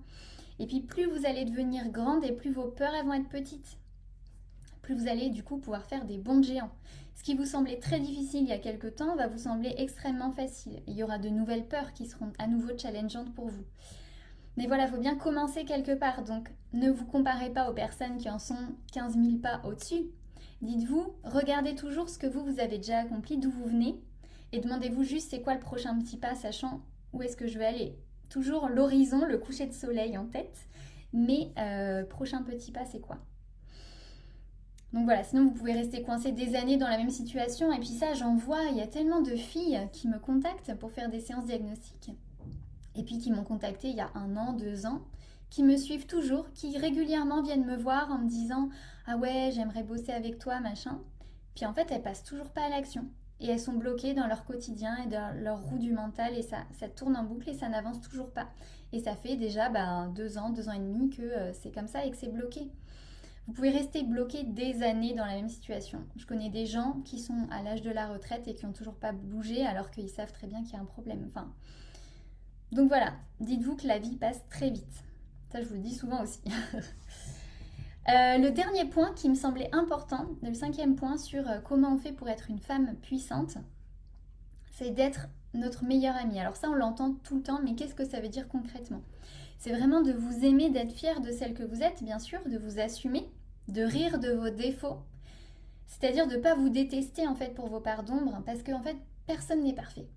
Et 0.60 0.68
puis 0.68 0.82
plus 0.82 1.06
vous 1.06 1.26
allez 1.26 1.46
devenir 1.46 1.88
grande 1.88 2.26
et 2.26 2.34
plus 2.34 2.52
vos 2.52 2.68
peurs 2.68 2.94
elles 2.94 3.06
vont 3.06 3.14
être 3.14 3.30
petites. 3.30 3.78
Plus 4.82 4.96
vous 4.96 5.08
allez 5.08 5.30
du 5.30 5.44
coup 5.44 5.60
pouvoir 5.60 5.86
faire 5.86 6.04
des 6.04 6.18
bons 6.18 6.44
géants. 6.44 6.74
Ce 7.16 7.24
qui 7.24 7.36
vous 7.36 7.46
semblait 7.46 7.80
très 7.80 8.02
difficile 8.02 8.42
il 8.42 8.50
y 8.50 8.52
a 8.52 8.60
quelque 8.60 8.88
temps 8.88 9.16
va 9.16 9.28
vous 9.28 9.38
sembler 9.38 9.74
extrêmement 9.78 10.34
facile. 10.34 10.82
Il 10.88 10.96
y 10.96 11.04
aura 11.04 11.20
de 11.20 11.30
nouvelles 11.30 11.70
peurs 11.70 11.94
qui 11.94 12.06
seront 12.06 12.34
à 12.38 12.48
nouveau 12.48 12.78
challengeantes 12.78 13.34
pour 13.34 13.48
vous. 13.48 13.64
Mais 14.58 14.68
voilà, 14.68 14.86
il 14.86 14.90
faut 14.90 15.00
bien 15.00 15.16
commencer 15.16 15.66
quelque 15.66 15.94
part. 15.94 16.24
Donc, 16.24 16.50
ne 16.74 16.90
vous 16.92 17.06
comparez 17.06 17.50
pas 17.50 17.70
aux 17.70 17.74
personnes 17.74 18.18
qui 18.18 18.30
en 18.30 18.40
sont 18.40 18.76
15 18.92 19.16
000 19.16 19.38
pas 19.38 19.62
au-dessus. 19.64 20.06
Dites-vous, 20.62 21.14
regardez 21.24 21.76
toujours 21.76 22.10
ce 22.10 22.18
que 22.18 22.28
vous, 22.28 22.44
vous 22.44 22.60
avez 22.60 22.78
déjà 22.78 23.00
accompli, 23.00 23.38
d'où 23.38 23.52
vous 23.52 23.66
venez, 23.66 24.00
et 24.54 24.60
demandez-vous 24.60 25.04
juste 25.04 25.32
c'est 25.32 25.42
quoi 25.42 25.56
le 25.56 25.60
prochain 25.60 25.98
petit 26.00 26.18
pas, 26.18 26.36
sachant 26.36 26.82
où 27.12 27.22
est-ce 27.22 27.36
que 27.36 27.48
je 27.48 27.60
vais 27.60 27.66
aller. 27.66 27.98
Toujours 28.30 28.70
l'horizon, 28.70 29.26
le 29.26 29.38
coucher 29.38 29.66
de 29.66 29.74
soleil 29.74 30.18
en 30.18 30.26
tête, 30.26 30.68
mais 31.12 31.52
euh, 31.58 32.06
prochain 32.06 32.44
petit 32.44 32.72
pas, 32.72 32.86
c'est 32.86 33.02
quoi? 33.02 33.18
Donc 34.94 35.06
voilà, 35.06 35.24
sinon 35.24 35.46
vous 35.46 35.52
pouvez 35.52 35.74
rester 35.74 36.04
coincé 36.04 36.32
des 36.32 36.56
années 36.56 36.78
dans 36.78 36.88
la 36.88 36.98
même 36.98 37.10
situation. 37.10 37.74
Et 37.74 37.80
puis 37.80 37.88
ça, 37.90 38.14
j'en 38.14 38.36
vois, 38.36 38.62
il 38.70 38.78
y 38.78 38.82
a 38.82 38.88
tellement 38.88 39.22
de 39.22 39.36
filles 39.36 39.82
qui 39.92 40.08
me 40.08 40.20
contactent 40.20 40.76
pour 40.76 40.92
faire 40.92 41.10
des 41.10 41.20
séances 41.20 41.46
diagnostiques 41.46 42.12
et 42.96 43.04
puis 43.04 43.18
qui 43.18 43.32
m'ont 43.32 43.44
contacté 43.44 43.90
il 43.90 43.96
y 43.96 44.02
a 44.02 44.12
un 44.16 44.36
an, 44.38 44.54
deux 44.54 44.86
ans, 44.86 45.02
qui 45.50 45.64
me 45.64 45.78
suivent 45.78 46.08
toujours, 46.08 46.52
qui 46.54 46.78
régulièrement 46.78 47.42
viennent 47.42 47.66
me 47.66 47.78
voir 47.78 48.12
en 48.12 48.18
me 48.18 48.28
disant 48.28 48.70
Ah 49.06 49.18
ouais, 49.18 49.52
j'aimerais 49.54 49.84
bosser 49.84 50.12
avec 50.12 50.40
toi, 50.40 50.60
machin. 50.60 51.00
Puis 51.56 51.66
en 51.66 51.74
fait, 51.74 51.92
elles 51.92 52.02
passent 52.02 52.24
toujours 52.24 52.50
pas 52.50 52.66
à 52.66 52.70
l'action. 52.70 53.06
Et 53.40 53.48
elles 53.48 53.60
sont 53.60 53.74
bloquées 53.74 54.14
dans 54.14 54.28
leur 54.28 54.46
quotidien 54.46 54.96
et 55.04 55.08
dans 55.08 55.36
leur 55.36 55.62
roue 55.62 55.78
du 55.78 55.92
mental 55.92 56.34
et 56.38 56.44
ça, 56.44 56.64
ça 56.72 56.88
tourne 56.88 57.16
en 57.18 57.24
boucle 57.24 57.50
et 57.50 57.54
ça 57.54 57.68
n'avance 57.68 58.00
toujours 58.00 58.32
pas. 58.32 58.48
Et 58.94 59.00
ça 59.00 59.16
fait 59.16 59.36
déjà 59.36 59.70
bah, 59.70 60.08
deux 60.16 60.38
ans, 60.38 60.50
deux 60.50 60.70
ans 60.70 60.74
et 60.74 60.80
demi 60.80 61.10
que 61.10 61.22
euh, 61.22 61.54
c'est 61.54 61.72
comme 61.72 61.88
ça 61.88 62.06
et 62.06 62.12
que 62.12 62.18
c'est 62.18 62.32
bloqué. 62.32 62.72
Vous 63.46 63.54
pouvez 63.54 63.72
rester 63.72 64.04
bloqué 64.04 64.44
des 64.44 64.84
années 64.84 65.14
dans 65.14 65.26
la 65.26 65.36
même 65.36 65.50
situation. 65.50 66.06
Je 66.16 66.26
connais 66.26 66.50
des 66.50 66.66
gens 66.66 67.02
qui 67.04 67.20
sont 67.20 67.48
à 67.52 67.62
l'âge 67.62 67.82
de 67.82 67.92
la 67.92 68.08
retraite 68.08 68.48
et 68.48 68.56
qui 68.56 68.66
n'ont 68.66 68.72
toujours 68.72 68.96
pas 68.96 69.12
bougé 69.12 69.66
alors 69.66 69.92
qu'ils 69.92 70.10
savent 70.10 70.32
très 70.32 70.48
bien 70.48 70.64
qu'il 70.64 70.74
y 70.74 70.78
a 70.78 70.80
un 70.80 70.86
problème. 70.86 71.26
Enfin, 71.28 71.54
donc 72.74 72.88
voilà, 72.88 73.14
dites-vous 73.40 73.76
que 73.76 73.88
la 73.88 74.00
vie 74.00 74.16
passe 74.16 74.42
très 74.50 74.70
vite. 74.70 75.04
Ça, 75.52 75.62
je 75.62 75.68
vous 75.68 75.76
le 75.76 75.82
dis 75.82 75.96
souvent 75.96 76.22
aussi. 76.22 76.42
Euh, 78.10 78.38
le 78.38 78.52
dernier 78.52 78.84
point 78.84 79.14
qui 79.14 79.30
me 79.30 79.34
semblait 79.34 79.70
important, 79.72 80.28
le 80.42 80.54
cinquième 80.54 80.98
point 80.98 81.16
sur 81.16 81.48
euh, 81.48 81.60
comment 81.64 81.94
on 81.94 81.98
fait 81.98 82.12
pour 82.12 82.28
être 82.28 82.50
une 82.50 82.60
femme 82.60 82.98
puissante, 83.02 83.56
c'est 84.74 84.90
d'être 84.90 85.30
notre 85.54 85.86
meilleure 85.86 86.18
amie. 86.18 86.38
Alors 86.38 86.58
ça, 86.58 86.70
on 86.70 86.74
l'entend 86.74 87.14
tout 87.24 87.38
le 87.38 87.44
temps, 87.44 87.62
mais 87.64 87.76
qu'est-ce 87.76 87.96
que 87.96 88.04
ça 88.04 88.20
veut 88.20 88.28
dire 88.28 88.50
concrètement? 88.50 89.02
C'est 89.58 89.72
vraiment 89.72 90.02
de 90.02 90.12
vous 90.12 90.44
aimer, 90.44 90.70
d'être 90.70 90.92
fière 90.92 91.22
de 91.22 91.32
celle 91.32 91.54
que 91.54 91.64
vous 91.64 91.82
êtes, 91.82 92.04
bien 92.04 92.20
sûr, 92.20 92.40
de 92.46 92.58
vous 92.58 92.78
assumer, 92.78 93.30
de 93.70 93.84
rire 93.84 94.20
de 94.20 94.32
vos 94.32 94.50
défauts. 94.50 94.98
C'est-à-dire 95.88 96.28
de 96.28 96.36
ne 96.36 96.42
pas 96.42 96.56
vous 96.56 96.68
détester 96.68 97.26
en 97.26 97.36
fait 97.36 97.54
pour 97.54 97.70
vos 97.70 97.80
parts 97.80 98.04
d'ombre, 98.04 98.42
parce 98.46 98.64
qu'en 98.64 98.82
fait, 98.82 98.98
personne 99.28 99.64
n'est 99.64 99.74
parfait. 99.74 100.08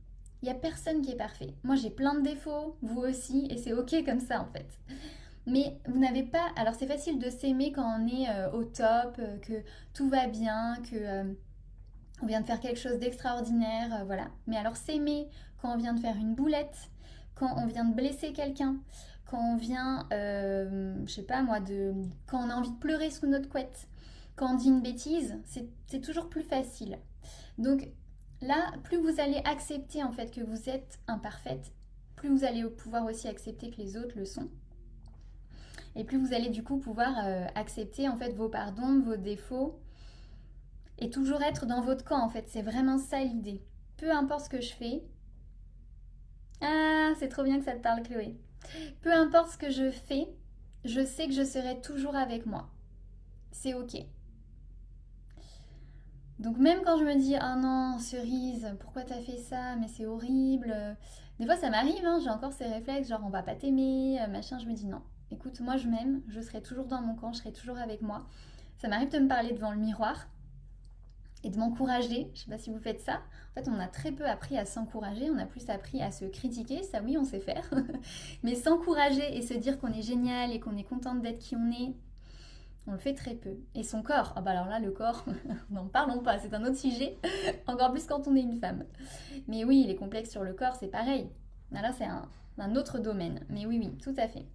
Il 0.42 0.46
n'y 0.46 0.50
a 0.50 0.54
personne 0.54 1.02
qui 1.02 1.12
est 1.12 1.16
parfait. 1.16 1.54
Moi, 1.64 1.76
j'ai 1.76 1.90
plein 1.90 2.14
de 2.14 2.22
défauts, 2.22 2.76
vous 2.82 3.00
aussi, 3.00 3.46
et 3.50 3.56
c'est 3.56 3.72
ok 3.72 4.04
comme 4.04 4.20
ça 4.20 4.40
en 4.40 4.46
fait. 4.46 4.68
Mais 5.46 5.78
vous 5.86 5.98
n'avez 5.98 6.24
pas. 6.24 6.50
Alors, 6.56 6.74
c'est 6.74 6.86
facile 6.86 7.18
de 7.18 7.30
s'aimer 7.30 7.72
quand 7.72 8.00
on 8.00 8.06
est 8.08 8.28
euh, 8.28 8.50
au 8.50 8.64
top, 8.64 9.16
euh, 9.18 9.38
que 9.38 9.62
tout 9.94 10.08
va 10.08 10.26
bien, 10.26 10.76
que 10.90 10.96
euh, 10.96 11.32
on 12.20 12.26
vient 12.26 12.40
de 12.40 12.46
faire 12.46 12.58
quelque 12.58 12.80
chose 12.80 12.98
d'extraordinaire, 12.98 14.04
voilà. 14.06 14.28
Mais 14.48 14.56
alors, 14.56 14.76
s'aimer 14.76 15.28
quand 15.62 15.72
on 15.72 15.76
vient 15.76 15.94
de 15.94 16.00
faire 16.00 16.16
une 16.16 16.34
boulette, 16.34 16.90
quand 17.36 17.54
on 17.58 17.66
vient 17.66 17.84
de 17.84 17.94
blesser 17.94 18.32
quelqu'un, 18.32 18.76
quand 19.26 19.38
on 19.38 19.56
vient, 19.56 20.06
je 20.10 21.04
sais 21.12 21.22
pas 21.22 21.42
moi, 21.42 21.60
de, 21.60 21.92
quand 22.26 22.38
on 22.38 22.50
a 22.50 22.54
envie 22.54 22.70
de 22.70 22.78
pleurer 22.78 23.10
sous 23.10 23.26
notre 23.26 23.48
couette, 23.48 23.88
quand 24.34 24.52
on 24.52 24.54
dit 24.54 24.68
une 24.68 24.82
bêtise, 24.82 25.36
c'est 25.44 26.00
toujours 26.00 26.28
plus 26.28 26.42
facile. 26.42 26.98
Donc, 27.58 27.88
Là, 28.42 28.72
plus 28.84 28.98
vous 28.98 29.20
allez 29.20 29.40
accepter 29.44 30.02
en 30.02 30.12
fait 30.12 30.30
que 30.30 30.42
vous 30.42 30.68
êtes 30.68 30.98
imparfaite, 31.08 31.72
plus 32.16 32.28
vous 32.28 32.44
allez 32.44 32.64
pouvoir 32.64 33.04
aussi 33.06 33.28
accepter 33.28 33.70
que 33.70 33.78
les 33.78 33.96
autres 33.96 34.16
le 34.16 34.24
sont. 34.24 34.50
Et 35.94 36.04
plus 36.04 36.18
vous 36.18 36.34
allez 36.34 36.50
du 36.50 36.62
coup 36.62 36.78
pouvoir 36.78 37.14
euh, 37.24 37.46
accepter 37.54 38.08
en 38.08 38.16
fait 38.16 38.32
vos 38.32 38.48
pardons, 38.48 39.00
vos 39.00 39.16
défauts. 39.16 39.80
et 40.98 41.10
toujours 41.10 41.42
être 41.42 41.66
dans 41.66 41.80
votre 41.82 42.04
camp 42.04 42.22
en 42.22 42.28
fait. 42.28 42.44
C'est 42.48 42.62
vraiment 42.62 42.98
ça 42.98 43.20
l'idée. 43.22 43.62
Peu 43.96 44.10
importe 44.10 44.44
ce 44.46 44.50
que 44.50 44.60
je 44.60 44.72
fais. 44.72 45.02
Ah, 46.60 47.12
c'est 47.18 47.28
trop 47.28 47.42
bien 47.42 47.58
que 47.58 47.64
ça 47.64 47.72
te 47.72 47.82
parle 47.82 48.02
Chloé. 48.02 48.36
Peu 49.02 49.12
importe 49.12 49.50
ce 49.50 49.58
que 49.58 49.70
je 49.70 49.90
fais, 49.90 50.28
je 50.84 51.04
sais 51.04 51.26
que 51.26 51.34
je 51.34 51.44
serai 51.44 51.80
toujours 51.80 52.16
avec 52.16 52.46
moi. 52.46 52.68
C'est 53.52 53.74
ok. 53.74 53.96
Donc 56.38 56.58
même 56.58 56.80
quand 56.84 56.98
je 56.98 57.04
me 57.04 57.14
dis 57.14 57.34
ah 57.36 57.56
non 57.56 57.98
cerise 57.98 58.74
pourquoi 58.80 59.02
t'as 59.02 59.20
fait 59.20 59.38
ça 59.38 59.76
mais 59.76 59.88
c'est 59.88 60.04
horrible 60.04 60.74
des 61.38 61.46
fois 61.46 61.56
ça 61.56 61.70
m'arrive 61.70 62.04
hein, 62.04 62.18
j'ai 62.22 62.28
encore 62.28 62.52
ces 62.52 62.66
réflexes 62.66 63.08
genre 63.08 63.22
on 63.24 63.30
va 63.30 63.42
pas 63.42 63.54
t'aimer 63.54 64.18
machin 64.30 64.58
je 64.58 64.66
me 64.66 64.74
dis 64.74 64.86
non 64.86 65.00
écoute 65.30 65.60
moi 65.60 65.78
je 65.78 65.88
m'aime 65.88 66.20
je 66.28 66.40
serai 66.42 66.60
toujours 66.60 66.84
dans 66.84 67.00
mon 67.00 67.14
camp 67.14 67.32
je 67.32 67.38
serai 67.38 67.52
toujours 67.52 67.78
avec 67.78 68.02
moi 68.02 68.26
ça 68.76 68.88
m'arrive 68.88 69.10
de 69.10 69.18
me 69.18 69.28
parler 69.28 69.52
devant 69.52 69.70
le 69.70 69.78
miroir 69.78 70.26
et 71.46 71.50
de 71.50 71.58
m'encourager. 71.58 72.30
Je 72.34 72.40
sais 72.40 72.50
pas 72.50 72.58
si 72.58 72.70
vous 72.70 72.78
faites 72.78 73.00
ça. 73.00 73.22
En 73.50 73.54
fait, 73.54 73.68
on 73.68 73.78
a 73.78 73.86
très 73.86 74.12
peu 74.12 74.26
appris 74.26 74.58
à 74.58 74.64
s'encourager, 74.64 75.30
on 75.30 75.38
a 75.38 75.46
plus 75.46 75.68
appris 75.70 76.02
à 76.02 76.10
se 76.10 76.24
critiquer, 76.24 76.82
ça 76.82 77.00
oui, 77.02 77.16
on 77.16 77.24
sait 77.24 77.40
faire. 77.40 77.70
Mais 78.42 78.54
s'encourager 78.54 79.36
et 79.36 79.42
se 79.42 79.54
dire 79.54 79.78
qu'on 79.78 79.92
est 79.92 80.02
génial 80.02 80.52
et 80.52 80.60
qu'on 80.60 80.76
est 80.76 80.84
contente 80.84 81.22
d'être 81.22 81.38
qui 81.38 81.56
on 81.56 81.70
est, 81.70 81.94
on 82.86 82.92
le 82.92 82.98
fait 82.98 83.14
très 83.14 83.34
peu. 83.34 83.56
Et 83.74 83.82
son 83.82 84.02
corps, 84.02 84.32
ah 84.36 84.40
bah 84.40 84.52
alors 84.52 84.66
là, 84.66 84.78
le 84.78 84.90
corps, 84.90 85.24
n'en 85.70 85.86
parlons 85.86 86.20
pas, 86.20 86.38
c'est 86.38 86.54
un 86.54 86.64
autre 86.64 86.76
sujet, 86.76 87.18
encore 87.66 87.92
plus 87.92 88.06
quand 88.06 88.28
on 88.28 88.36
est 88.36 88.42
une 88.42 88.58
femme. 88.58 88.84
Mais 89.48 89.64
oui, 89.64 89.84
les 89.86 89.96
complexes 89.96 90.30
sur 90.30 90.44
le 90.44 90.52
corps, 90.52 90.76
c'est 90.76 90.88
pareil. 90.88 91.28
Là, 91.72 91.92
c'est 91.96 92.04
un, 92.04 92.28
un 92.58 92.76
autre 92.76 92.98
domaine. 92.98 93.40
Mais 93.48 93.66
oui, 93.66 93.78
oui, 93.78 93.96
tout 93.98 94.14
à 94.16 94.28
fait. 94.28 94.46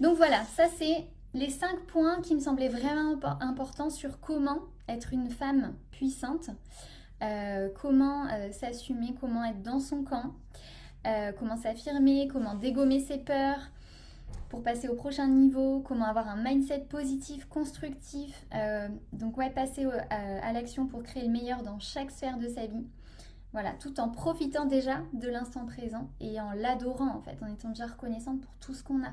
Donc 0.00 0.16
voilà, 0.16 0.44
ça 0.44 0.66
c'est 0.68 1.06
les 1.32 1.50
cinq 1.50 1.78
points 1.86 2.20
qui 2.20 2.34
me 2.34 2.40
semblaient 2.40 2.68
vraiment 2.68 3.18
importants 3.40 3.90
sur 3.90 4.20
comment 4.20 4.60
être 4.88 5.12
une 5.12 5.30
femme 5.30 5.74
puissante, 5.90 6.50
euh, 7.22 7.68
comment 7.80 8.26
euh, 8.26 8.52
s'assumer, 8.52 9.14
comment 9.20 9.44
être 9.44 9.62
dans 9.62 9.80
son 9.80 10.02
camp, 10.02 10.34
euh, 11.06 11.32
comment 11.38 11.56
s'affirmer, 11.56 12.28
comment 12.30 12.54
dégommer 12.54 13.00
ses 13.00 13.18
peurs 13.18 13.70
pour 14.56 14.62
passer 14.62 14.88
au 14.88 14.94
prochain 14.94 15.28
niveau, 15.28 15.80
comment 15.80 16.06
avoir 16.06 16.30
un 16.30 16.42
mindset 16.42 16.86
positif, 16.88 17.44
constructif, 17.44 18.46
donc 19.12 19.36
ouais, 19.36 19.50
passer 19.50 19.84
à 20.08 20.50
l'action 20.54 20.86
pour 20.86 21.02
créer 21.02 21.24
le 21.24 21.30
meilleur 21.30 21.62
dans 21.62 21.78
chaque 21.78 22.10
sphère 22.10 22.38
de 22.38 22.48
sa 22.48 22.64
vie. 22.66 22.86
Voilà, 23.52 23.72
tout 23.72 24.00
en 24.00 24.08
profitant 24.08 24.64
déjà 24.64 25.02
de 25.12 25.28
l'instant 25.28 25.66
présent 25.66 26.08
et 26.20 26.40
en 26.40 26.52
l'adorant 26.52 27.14
en 27.14 27.20
fait, 27.20 27.36
en 27.42 27.52
étant 27.52 27.68
déjà 27.68 27.84
reconnaissante 27.84 28.40
pour 28.40 28.54
tout 28.54 28.72
ce 28.72 28.82
qu'on 28.82 29.04
a. 29.04 29.12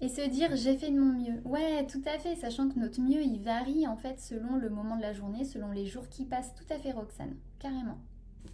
Et 0.00 0.08
se 0.08 0.28
dire 0.28 0.54
j'ai 0.54 0.76
fait 0.76 0.92
de 0.92 1.00
mon 1.00 1.14
mieux. 1.14 1.40
Ouais, 1.44 1.84
tout 1.88 2.02
à 2.06 2.20
fait, 2.20 2.36
sachant 2.36 2.68
que 2.68 2.78
notre 2.78 3.00
mieux 3.00 3.22
il 3.22 3.42
varie 3.42 3.88
en 3.88 3.96
fait 3.96 4.20
selon 4.20 4.54
le 4.54 4.70
moment 4.70 4.96
de 4.96 5.02
la 5.02 5.12
journée, 5.12 5.44
selon 5.44 5.72
les 5.72 5.86
jours 5.86 6.08
qui 6.08 6.24
passent. 6.24 6.54
Tout 6.54 6.72
à 6.72 6.78
fait, 6.78 6.92
Roxane, 6.92 7.34
carrément. 7.58 7.98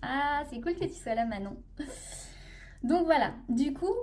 Ah, 0.01 0.43
c'est 0.49 0.63
cool 0.63 0.75
que 0.75 0.87
tu 0.87 0.95
sois 0.95 1.15
là, 1.15 1.27
Manon. 1.27 1.59
Donc 2.83 3.05
voilà, 3.05 3.35
du 3.51 3.75
coup, 3.75 3.95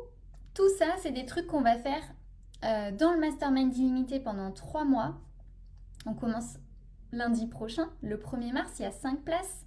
tout 0.53 0.69
ça, 0.77 0.95
c'est 1.01 1.11
des 1.11 1.25
trucs 1.25 1.47
qu'on 1.47 1.61
va 1.61 1.77
faire 1.77 2.03
euh, 2.63 2.91
dans 2.91 3.13
le 3.13 3.19
Mastermind 3.19 3.75
illimité 3.75 4.19
pendant 4.19 4.51
trois 4.51 4.83
mois. 4.83 5.15
On 6.05 6.13
commence 6.13 6.57
lundi 7.11 7.47
prochain, 7.47 7.89
le 8.01 8.17
1er 8.17 8.53
mars, 8.53 8.73
il 8.79 8.83
y 8.83 8.85
a 8.85 8.91
5 8.91 9.21
places. 9.21 9.65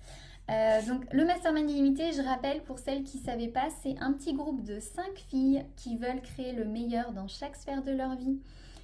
Euh, 0.51 0.83
donc 0.87 1.11
le 1.13 1.25
Mastermind 1.25 1.71
illimité, 1.71 2.13
je 2.13 2.23
rappelle 2.23 2.63
pour 2.63 2.79
celles 2.79 3.03
qui 3.03 3.19
ne 3.19 3.25
savaient 3.25 3.49
pas, 3.49 3.69
c'est 3.83 3.99
un 3.99 4.13
petit 4.13 4.35
groupe 4.35 4.63
de 4.63 4.79
5 4.79 5.17
filles 5.17 5.65
qui 5.77 5.97
veulent 5.97 6.21
créer 6.21 6.53
le 6.53 6.65
meilleur 6.65 7.13
dans 7.13 7.29
chaque 7.29 7.57
sphère 7.57 7.83
de 7.83 7.93
leur 7.93 8.15
vie, 8.17 8.39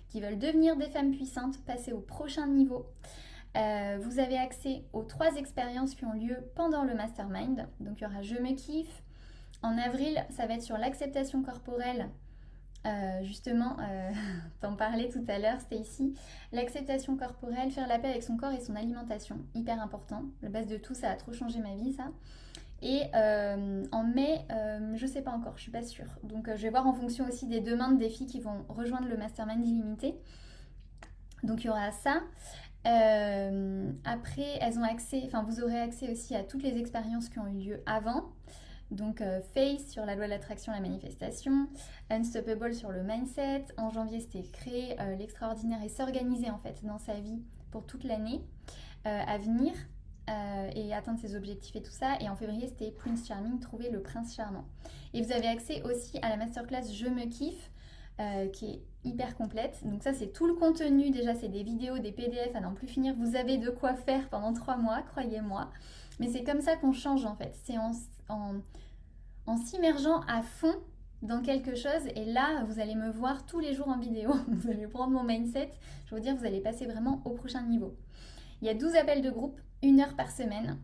qui 0.09 0.21
veulent 0.21 0.39
devenir 0.39 0.77
des 0.77 0.89
femmes 0.89 1.11
puissantes, 1.11 1.63
passer 1.65 1.93
au 1.93 2.01
prochain 2.01 2.47
niveau. 2.47 2.87
Euh, 3.57 3.99
vous 4.01 4.21
avez 4.21 4.39
accès 4.39 4.85
aux 4.93 5.03
trois 5.03 5.35
expériences 5.37 5.95
qui 5.95 6.05
ont 6.05 6.13
lieu 6.13 6.37
pendant 6.55 6.85
le 6.85 6.95
Mastermind. 6.95 7.69
Donc 7.81 8.01
il 8.01 8.05
y 8.05 8.07
aura 8.07 8.23
Je 8.23 8.37
me 8.37 8.55
kiffe. 8.55 9.03
En 9.63 9.77
avril, 9.79 10.25
ça 10.31 10.47
va 10.47 10.55
être 10.55 10.63
sur 10.63 10.79
l'acceptation 10.79 11.43
corporelle 11.43 12.09
euh, 12.87 13.23
justement, 13.23 13.77
euh, 13.81 14.11
t'en 14.61 14.75
parlais 14.75 15.09
tout 15.09 15.25
à 15.29 15.39
l'heure, 15.39 15.59
ici. 15.71 16.15
L'acceptation 16.53 17.17
corporelle, 17.17 17.71
faire 17.71 17.87
la 17.87 17.99
paix 17.99 18.09
avec 18.09 18.23
son 18.23 18.37
corps 18.37 18.53
et 18.53 18.61
son 18.61 18.75
alimentation, 18.75 19.39
hyper 19.55 19.81
important. 19.83 20.25
La 20.43 20.49
base 20.49 20.67
de 20.67 20.77
tout, 20.77 20.95
ça 20.95 21.11
a 21.11 21.17
trop 21.17 21.33
changé 21.33 21.61
ma 21.61 21.75
vie, 21.75 21.93
ça. 21.93 22.09
Et 22.83 23.03
euh, 23.15 23.85
en 23.93 24.05
mai, 24.05 24.47
je 24.95 25.07
sais 25.07 25.21
pas 25.21 25.33
encore, 25.33 25.53
je 25.57 25.63
suis 25.63 25.71
pas 25.71 25.83
sûre. 25.83 26.07
Donc 26.23 26.49
je 26.49 26.63
vais 26.63 26.71
voir 26.71 26.87
en 26.87 26.95
fonction 26.95 27.29
aussi 27.29 27.47
des 27.47 27.61
demandes 27.61 27.99
des 27.99 28.09
filles 28.09 28.27
qui 28.27 28.41
vont 28.41 28.65
rejoindre 28.71 29.07
le 29.07 29.19
mastermind 29.19 29.63
illimité. 29.63 30.15
Donc 31.43 31.63
il 31.63 31.67
y 31.67 31.71
aura 31.71 31.93
ça. 31.93 32.23
après, 32.85 34.59
elles 34.63 34.79
ont 34.79 34.83
accès, 34.83 35.23
enfin 35.27 35.43
vous 35.43 35.63
aurez 35.63 35.79
accès 35.79 36.11
aussi 36.11 36.35
à 36.35 36.43
toutes 36.43 36.63
les 36.63 36.79
expériences 36.79 37.29
qui 37.29 37.39
ont 37.39 37.49
eu 37.49 37.59
lieu 37.59 37.83
avant. 37.85 38.33
Donc 38.91 39.21
euh, 39.21 39.41
Face 39.55 39.89
sur 39.89 40.05
la 40.05 40.17
loi 40.17 40.25
de 40.27 40.31
l'attraction, 40.31 40.73
la 40.73 40.81
manifestation, 40.81 41.69
Unstoppable 42.11 42.75
sur 42.75 42.91
le 42.91 43.03
mindset. 43.03 43.67
En 43.77 43.91
janvier, 43.91 44.21
c'était 44.21 44.43
créer 44.43 45.01
euh, 45.01 45.17
l'extraordinaire 45.17 45.83
et 45.83 45.89
s'organiser 45.89 46.51
en 46.51 46.59
fait 46.59 46.85
dans 46.85 46.99
sa 46.99 47.15
vie 47.15 47.43
pour 47.71 47.87
toute 47.87 48.05
l'année 48.05 48.41
euh, 49.07 49.21
à 49.27 49.39
venir 49.39 49.73
et 50.77 50.95
atteindre 50.95 51.19
ses 51.19 51.35
objectifs 51.35 51.75
et 51.75 51.83
tout 51.83 51.91
ça. 51.91 52.15
Et 52.21 52.29
en 52.29 52.37
février, 52.37 52.69
c'était 52.69 52.93
Prince 52.93 53.27
Charming, 53.27 53.59
trouver 53.59 53.91
le 53.91 54.01
prince 54.01 54.37
charmant. 54.37 54.65
Et 55.13 55.23
vous 55.23 55.33
avez 55.33 55.49
accès 55.49 55.83
aussi 55.83 56.21
à 56.23 56.29
la 56.29 56.37
masterclass 56.37 56.85
Je 56.93 57.09
me 57.09 57.25
kiffe. 57.25 57.69
qui 58.53 58.67
est 58.67 58.83
hyper 59.03 59.35
complète. 59.37 59.81
Donc 59.85 60.05
ça 60.05 60.13
c'est 60.13 60.29
tout 60.29 60.47
le 60.47 60.55
contenu, 60.55 61.11
déjà 61.11 61.35
c'est 61.35 61.49
des 61.49 61.65
vidéos, 61.65 61.99
des 61.99 62.13
PDF 62.13 62.55
à 62.55 62.61
n'en 62.61 62.75
plus 62.75 62.87
finir. 62.87 63.17
Vous 63.19 63.35
avez 63.35 63.59
de 63.59 63.71
quoi 63.71 63.95
faire 63.95 64.29
pendant 64.29 64.53
trois 64.53 64.77
mois, 64.77 65.03
croyez-moi. 65.03 65.69
Mais 66.21 66.29
c'est 66.29 66.45
comme 66.45 66.61
ça 66.61 66.77
qu'on 66.77 66.93
change 66.93 67.25
en 67.25 67.35
fait. 67.35 67.59
C'est 67.65 67.79
en, 68.31 69.57
s'immergeant 69.57 70.21
à 70.29 70.43
fond 70.43 70.75
dans 71.23 71.43
quelque 71.43 71.75
chose. 71.75 72.07
Et 72.15 72.25
là, 72.25 72.65
vous 72.65 72.81
allez 72.81 72.95
me 72.95 73.11
voir 73.11 73.45
tous 73.47 73.61
les 73.61 73.75
jours 73.75 73.89
en 73.89 73.99
vidéo. 73.99 74.33
Vous 74.49 74.71
allez 74.71 74.87
prendre 74.87 75.13
mon 75.13 75.25
mindset. 75.25 75.71
Je 76.07 76.15
veux 76.15 76.21
dire, 76.21 76.35
vous 76.35 76.47
allez 76.47 76.61
passer 76.61 76.87
vraiment 76.87 77.21
au 77.25 77.31
prochain 77.31 77.63
niveau. 77.63 77.95
Il 78.63 78.67
y 78.67 78.71
a 78.71 78.75
12 78.75 78.95
appels 78.97 79.23
de 79.23 79.31
groupe, 79.31 79.61
une 79.83 80.01
heure 80.01 80.17
par 80.17 80.31
semaine. 80.31 80.79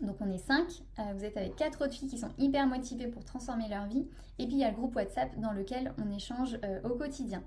Donc 0.00 0.16
on 0.20 0.30
est 0.30 0.38
5, 0.38 0.66
euh, 0.98 1.02
vous 1.16 1.24
êtes 1.24 1.36
avec 1.36 1.56
4 1.56 1.84
autres 1.84 1.94
filles 1.94 2.08
qui 2.08 2.18
sont 2.18 2.30
hyper 2.38 2.66
motivées 2.66 3.06
pour 3.06 3.24
transformer 3.24 3.68
leur 3.68 3.86
vie. 3.86 4.06
Et 4.38 4.46
puis 4.46 4.56
il 4.56 4.58
y 4.58 4.64
a 4.64 4.70
le 4.70 4.76
groupe 4.76 4.94
WhatsApp 4.94 5.38
dans 5.40 5.52
lequel 5.52 5.94
on 5.98 6.14
échange 6.14 6.58
euh, 6.64 6.80
au 6.84 6.96
quotidien. 6.96 7.42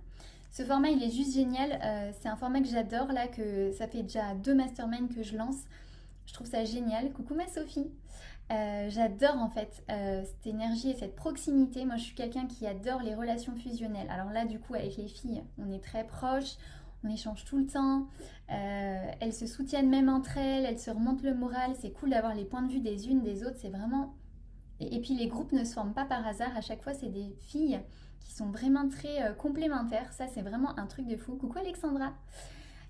Ce 0.52 0.64
format 0.64 0.90
il 0.90 1.04
est 1.04 1.12
juste 1.12 1.36
génial, 1.36 1.80
euh, 1.84 2.12
c'est 2.20 2.28
un 2.28 2.36
format 2.36 2.62
que 2.62 2.68
j'adore 2.68 3.12
là, 3.12 3.28
que 3.28 3.72
ça 3.72 3.88
fait 3.88 4.02
déjà 4.02 4.34
deux 4.34 4.56
masterminds 4.56 5.14
que 5.14 5.22
je 5.22 5.38
lance. 5.38 5.58
Je 6.26 6.34
trouve 6.34 6.48
ça 6.48 6.64
génial. 6.64 7.12
Coucou 7.12 7.36
ma 7.36 7.48
Sophie. 7.48 7.92
Euh, 8.52 8.90
j'adore 8.90 9.38
en 9.38 9.50
fait 9.50 9.84
euh, 9.92 10.24
cette 10.26 10.48
énergie 10.48 10.90
et 10.90 10.96
cette 10.96 11.16
proximité. 11.16 11.86
Moi, 11.86 11.98
je 11.98 12.04
suis 12.04 12.16
quelqu'un 12.16 12.48
qui 12.48 12.66
adore 12.66 13.02
les 13.02 13.14
relations 13.14 13.56
fusionnelles. 13.56 14.10
Alors 14.10 14.32
là, 14.32 14.46
du 14.46 14.60
coup, 14.60 14.74
avec 14.74 14.98
les 14.98 15.08
filles, 15.08 15.44
on 15.60 15.72
est 15.72 15.84
très 15.84 16.04
proches, 16.04 16.56
on 17.04 17.10
échange 17.10 17.46
tout 17.46 17.60
le 17.60 17.68
temps. 17.68 18.08
Euh, 18.52 19.12
elles 19.20 19.34
se 19.34 19.46
soutiennent 19.46 19.90
même 19.90 20.10
entre 20.10 20.38
elles, 20.38 20.66
elles 20.66 20.80
se 20.80 20.90
remontent 20.90 21.24
le 21.24 21.36
moral. 21.36 21.74
C'est 21.80 21.92
cool 21.92 22.10
d'avoir 22.10 22.34
les 22.34 22.46
points 22.46 22.64
de 22.64 22.72
vue 22.72 22.80
des 22.80 23.08
unes 23.08 23.22
des 23.22 23.44
autres. 23.44 23.58
C'est 23.58 23.70
vraiment. 23.70 24.16
Et, 24.80 25.00
puis 25.02 25.14
les 25.14 25.28
groupes 25.28 25.52
ne 25.52 25.64
se 25.64 25.74
forment 25.74 25.94
pas 25.94 26.06
par 26.06 26.26
hasard. 26.26 26.56
À 26.58 26.62
chaque 26.62 26.82
fois, 26.82 26.94
c'est 26.94 27.10
des 27.10 27.36
filles 27.42 27.80
qui 28.20 28.34
sont 28.34 28.50
vraiment 28.50 28.88
très 28.88 29.36
complémentaires. 29.38 30.12
Ça, 30.14 30.26
c'est 30.28 30.42
vraiment 30.42 30.78
un 30.80 30.88
truc 30.88 31.06
de 31.06 31.18
fou. 31.18 31.36
Coucou 31.36 31.60
Alexandra. 31.60 32.14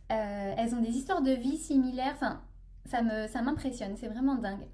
elles 0.07 0.73
ont 0.75 0.81
des 0.81 0.95
histoires 0.95 1.21
de 1.21 1.31
vie 1.31 1.57
similaires. 1.57 2.13
Enfin, 2.13 2.41
ça 2.85 3.41
m'impressionne, 3.41 3.97
c'est 3.97 4.07
vraiment 4.07 4.35
dingue. 4.35 4.67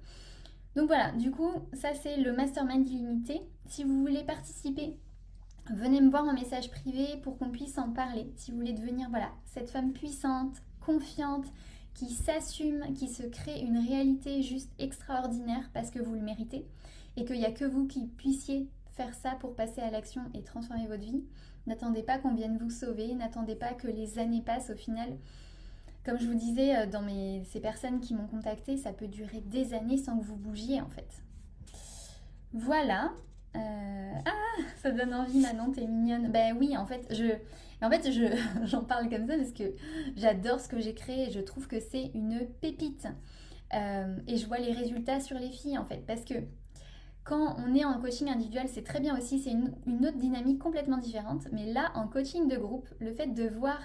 Donc 0.76 0.88
voilà, 0.88 1.10
du 1.12 1.30
coup, 1.30 1.50
ça 1.72 1.94
c'est 1.94 2.18
le 2.18 2.32
mastermind 2.34 2.86
illimité. 2.86 3.40
Si 3.66 3.82
vous 3.82 3.98
voulez 3.98 4.22
participer, 4.24 4.98
venez 5.74 6.02
me 6.02 6.10
voir 6.10 6.24
en 6.24 6.34
message 6.34 6.70
privé 6.70 7.16
pour 7.22 7.38
qu'on 7.38 7.50
puisse 7.50 7.78
en 7.78 7.92
parler. 7.92 8.30
Si 8.36 8.50
vous 8.50 8.58
voulez 8.58 8.74
devenir 8.74 9.08
voilà, 9.08 9.30
cette 9.46 9.70
femme 9.70 9.92
puissante, 9.92 10.54
confiante, 10.84 11.46
qui 11.94 12.10
s'assume, 12.10 12.92
qui 12.94 13.08
se 13.08 13.22
crée 13.22 13.60
une 13.60 13.78
réalité 13.78 14.42
juste 14.42 14.70
extraordinaire 14.78 15.70
parce 15.72 15.90
que 15.90 15.98
vous 15.98 16.12
le 16.12 16.20
méritez 16.20 16.66
et 17.16 17.24
qu'il 17.24 17.38
n'y 17.38 17.46
a 17.46 17.52
que 17.52 17.64
vous 17.64 17.86
qui 17.86 18.06
puissiez 18.06 18.68
faire 18.96 19.14
ça 19.14 19.30
pour 19.40 19.56
passer 19.56 19.80
à 19.80 19.90
l'action 19.90 20.22
et 20.34 20.42
transformer 20.42 20.86
votre 20.86 21.04
vie. 21.04 21.24
N'attendez 21.66 22.02
pas 22.02 22.18
qu'on 22.18 22.34
vienne 22.34 22.58
vous 22.58 22.68
sauver, 22.68 23.14
n'attendez 23.14 23.56
pas 23.56 23.72
que 23.72 23.88
les 23.88 24.18
années 24.18 24.42
passent 24.42 24.70
au 24.70 24.76
final. 24.76 25.16
Comme 26.06 26.20
je 26.20 26.26
vous 26.28 26.34
disais, 26.34 26.76
euh, 26.76 26.86
dans 26.86 27.04
ces 27.44 27.58
personnes 27.58 27.98
qui 27.98 28.14
m'ont 28.14 28.28
contacté, 28.28 28.76
ça 28.76 28.92
peut 28.92 29.08
durer 29.08 29.40
des 29.40 29.74
années 29.74 29.98
sans 29.98 30.16
que 30.16 30.24
vous 30.24 30.36
bougiez 30.36 30.80
en 30.80 30.88
fait. 30.88 31.24
Voilà. 32.52 33.10
Euh, 33.56 34.12
ah, 34.24 34.62
ça 34.76 34.92
donne 34.92 35.12
envie 35.12 35.40
Manon, 35.40 35.72
t'es 35.72 35.84
mignonne. 35.84 36.30
Ben 36.30 36.56
oui, 36.56 36.76
en 36.76 36.86
fait, 36.86 37.04
je, 37.10 37.32
en 37.84 37.90
fait, 37.90 38.12
je, 38.12 38.24
j'en 38.66 38.84
parle 38.84 39.10
comme 39.10 39.26
ça 39.26 39.36
parce 39.36 39.50
que 39.50 39.74
j'adore 40.14 40.60
ce 40.60 40.68
que 40.68 40.78
j'ai 40.78 40.94
créé 40.94 41.26
et 41.26 41.30
je 41.32 41.40
trouve 41.40 41.66
que 41.66 41.80
c'est 41.80 42.12
une 42.14 42.46
pépite. 42.60 43.08
Euh, 43.74 44.16
et 44.28 44.36
je 44.36 44.46
vois 44.46 44.58
les 44.58 44.72
résultats 44.72 45.18
sur 45.18 45.36
les 45.40 45.50
filles 45.50 45.76
en 45.76 45.84
fait, 45.84 46.06
parce 46.06 46.24
que 46.24 46.34
quand 47.24 47.56
on 47.58 47.74
est 47.74 47.84
en 47.84 48.00
coaching 48.00 48.28
individuel, 48.28 48.68
c'est 48.68 48.84
très 48.84 49.00
bien 49.00 49.18
aussi, 49.18 49.40
c'est 49.40 49.50
une, 49.50 49.74
une, 49.88 50.06
autre 50.06 50.18
dynamique 50.18 50.60
complètement 50.60 50.98
différente. 50.98 51.48
Mais 51.50 51.66
là, 51.72 51.90
en 51.96 52.06
coaching 52.06 52.46
de 52.46 52.56
groupe, 52.56 52.88
le 53.00 53.12
fait 53.12 53.26
de 53.26 53.48
voir 53.48 53.80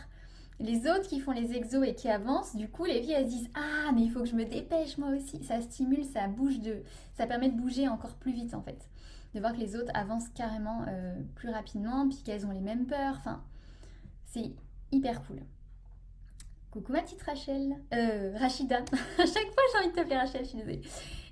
les 0.62 0.88
autres 0.88 1.08
qui 1.08 1.20
font 1.20 1.32
les 1.32 1.54
exos 1.54 1.86
et 1.86 1.96
qui 1.96 2.08
avancent, 2.10 2.56
du 2.56 2.70
coup, 2.70 2.86
les 2.86 3.02
filles, 3.02 3.14
elles 3.14 3.28
disent 3.28 3.50
Ah, 3.54 3.92
mais 3.94 4.02
il 4.04 4.12
faut 4.12 4.22
que 4.22 4.26
je 4.26 4.36
me 4.36 4.46
dépêche 4.46 4.98
moi 4.98 5.10
aussi. 5.10 5.44
Ça 5.44 5.62
stimule, 5.62 6.06
ça 6.06 6.28
bouge 6.28 6.60
de. 6.60 6.84
Ça 7.14 7.28
permet 7.28 7.50
de 7.50 7.60
bouger 7.60 7.88
encore 7.88 8.16
plus 8.16 8.32
vite 8.32 8.54
en 8.54 8.62
fait. 8.62 8.90
De 9.34 9.40
voir 9.40 9.54
que 9.54 9.60
les 9.60 9.76
autres 9.76 9.92
avancent 9.94 10.30
carrément 10.30 10.86
euh, 10.88 11.16
plus 11.36 11.50
rapidement, 11.50 12.08
puis 12.08 12.22
qu'elles 12.24 12.46
ont 12.46 12.52
les 12.52 12.62
mêmes 12.62 12.86
peurs. 12.86 13.16
Enfin, 13.18 13.44
c'est 14.26 14.52
hyper 14.92 15.24
cool. 15.26 15.40
Coucou 16.72 16.94
ma 16.94 17.02
petite 17.02 17.22
Rachel. 17.24 17.76
Euh, 17.94 18.34
Rachida. 18.38 18.78
à 19.18 19.26
chaque 19.26 19.28
fois, 19.28 19.64
j'ai 19.74 19.80
envie 19.80 19.90
de 19.90 19.96
t'appeler 19.96 20.16
Rachel, 20.16 20.44
je 20.44 20.50
suis 20.50 20.58
désolée. 20.58 20.82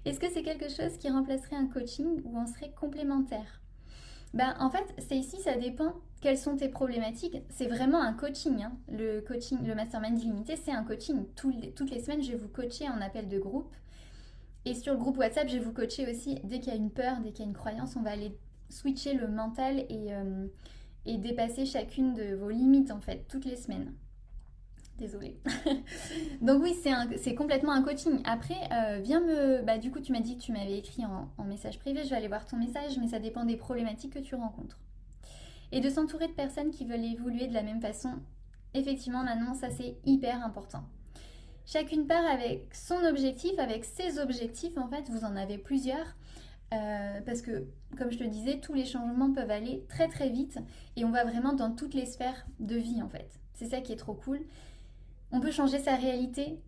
Est-ce 0.05 0.19
que 0.19 0.29
c'est 0.29 0.43
quelque 0.43 0.69
chose 0.69 0.97
qui 0.97 1.09
remplacerait 1.09 1.55
un 1.55 1.67
coaching 1.67 2.21
ou 2.23 2.37
on 2.37 2.45
serait 2.45 2.71
complémentaire? 2.71 3.61
Ben, 4.33 4.55
en 4.59 4.69
fait, 4.69 4.85
c'est 4.97 5.17
ici, 5.17 5.39
ça 5.41 5.55
dépend 5.55 5.93
quelles 6.21 6.37
sont 6.37 6.57
tes 6.57 6.69
problématiques? 6.69 7.37
C'est 7.49 7.67
vraiment 7.67 8.01
un 8.01 8.13
coaching. 8.13 8.63
Hein. 8.63 8.73
Le 8.91 9.21
coaching, 9.21 9.65
le 9.65 9.75
mastermind 9.75 10.19
illimité, 10.19 10.55
c'est 10.55 10.71
un 10.71 10.83
coaching. 10.83 11.25
toutes 11.35 11.91
les 11.91 12.01
semaines, 12.01 12.21
je 12.21 12.31
vais 12.31 12.37
vous 12.37 12.49
coacher 12.49 12.89
en 12.89 13.01
appel 13.01 13.27
de 13.27 13.39
groupe. 13.39 13.73
Et 14.65 14.73
sur 14.73 14.93
le 14.93 14.99
groupe 14.99 15.17
WhatsApp, 15.17 15.47
je 15.47 15.53
vais 15.57 15.63
vous 15.63 15.71
coacher 15.71 16.09
aussi. 16.09 16.35
Dès 16.43 16.59
qu'il 16.59 16.73
y 16.73 16.75
a 16.75 16.79
une 16.79 16.91
peur, 16.91 17.19
dès 17.23 17.31
qu'il 17.31 17.45
y 17.45 17.47
a 17.47 17.49
une 17.49 17.55
croyance, 17.55 17.95
on 17.95 18.01
va 18.01 18.11
aller 18.11 18.35
switcher 18.69 19.13
le 19.13 19.27
mental 19.27 19.79
et, 19.89 20.13
euh, 20.13 20.47
dépasser 21.05 21.65
chacune 21.65 22.13
de 22.13 22.35
vos 22.35 22.49
limites, 22.49 22.91
en 22.91 22.99
fait, 22.99 23.25
toutes 23.27 23.45
les 23.45 23.55
semaines. 23.55 23.93
Désolée. 24.97 25.39
Donc 26.41 26.61
oui, 26.61 26.75
c'est 27.17 27.33
complètement 27.33 27.71
un 27.71 27.81
coaching. 27.81 28.19
Après, 28.25 28.59
euh, 28.73 28.99
viens 29.01 29.21
me... 29.21 29.63
Bah, 29.63 29.77
du 29.77 29.91
coup, 29.91 30.01
tu 30.01 30.11
m'as 30.11 30.19
dit 30.19 30.37
que 30.37 30.41
tu 30.41 30.51
m'avais 30.51 30.77
écrit 30.77 31.03
en, 31.05 31.43
message 31.45 31.79
privé. 31.79 32.03
Je 32.03 32.09
vais 32.09 32.17
aller 32.17 32.27
voir 32.27 32.45
ton 32.45 32.57
message, 32.57 32.97
mais 32.99 33.07
ça 33.07 33.19
dépend 33.19 33.45
des 33.45 33.55
problématiques 33.55 34.13
que 34.13 34.19
tu 34.19 34.35
rencontres. 34.35 34.77
Et 35.71 35.81
de 35.81 35.89
s'entourer 35.89 36.27
de 36.27 36.33
personnes 36.33 36.71
qui 36.71 36.85
veulent 36.85 37.05
évoluer 37.05 37.47
de 37.47 37.53
la 37.53 37.63
même 37.63 37.81
façon. 37.81 38.13
Effectivement, 38.73 39.23
maintenant, 39.23 39.53
ça 39.53 39.69
c'est 39.69 39.97
hyper 40.05 40.43
important. 40.43 40.83
Chacune 41.65 42.07
part 42.07 42.25
avec 42.25 42.73
son 42.73 43.03
objectif, 43.05 43.51
avec 43.59 43.85
ses 43.85 44.19
objectifs. 44.19 44.77
En 44.77 44.87
fait, 44.87 45.09
vous 45.09 45.23
en 45.23 45.35
avez 45.35 45.57
plusieurs. 45.57 46.15
Euh, 46.73 47.19
parce 47.25 47.41
que, 47.41 47.65
comme 47.97 48.11
je 48.11 48.17
te 48.17 48.23
disais, 48.23 48.59
tous 48.59 48.73
les 48.73 48.85
changements 48.85 49.31
peuvent 49.33 49.49
aller 49.49 49.83
très 49.89 50.07
très 50.07 50.29
vite 50.29 50.59
et 50.95 51.03
on 51.03 51.09
va 51.09 51.23
vraiment 51.23 51.53
dans 51.53 51.71
toutes 51.71 51.95
les 51.95 52.05
sphères 52.05 52.45
de 52.59 52.75
vie 52.75 53.01
en 53.01 53.09
fait. 53.09 53.39
C'est 53.55 53.65
ça 53.65 53.81
qui 53.81 53.91
est 53.91 53.95
trop 53.95 54.13
cool 54.13 54.39
on 55.31 55.39
peut 55.39 55.51
changer 55.51 55.79
sa 55.79 55.95
réalité 55.95 56.59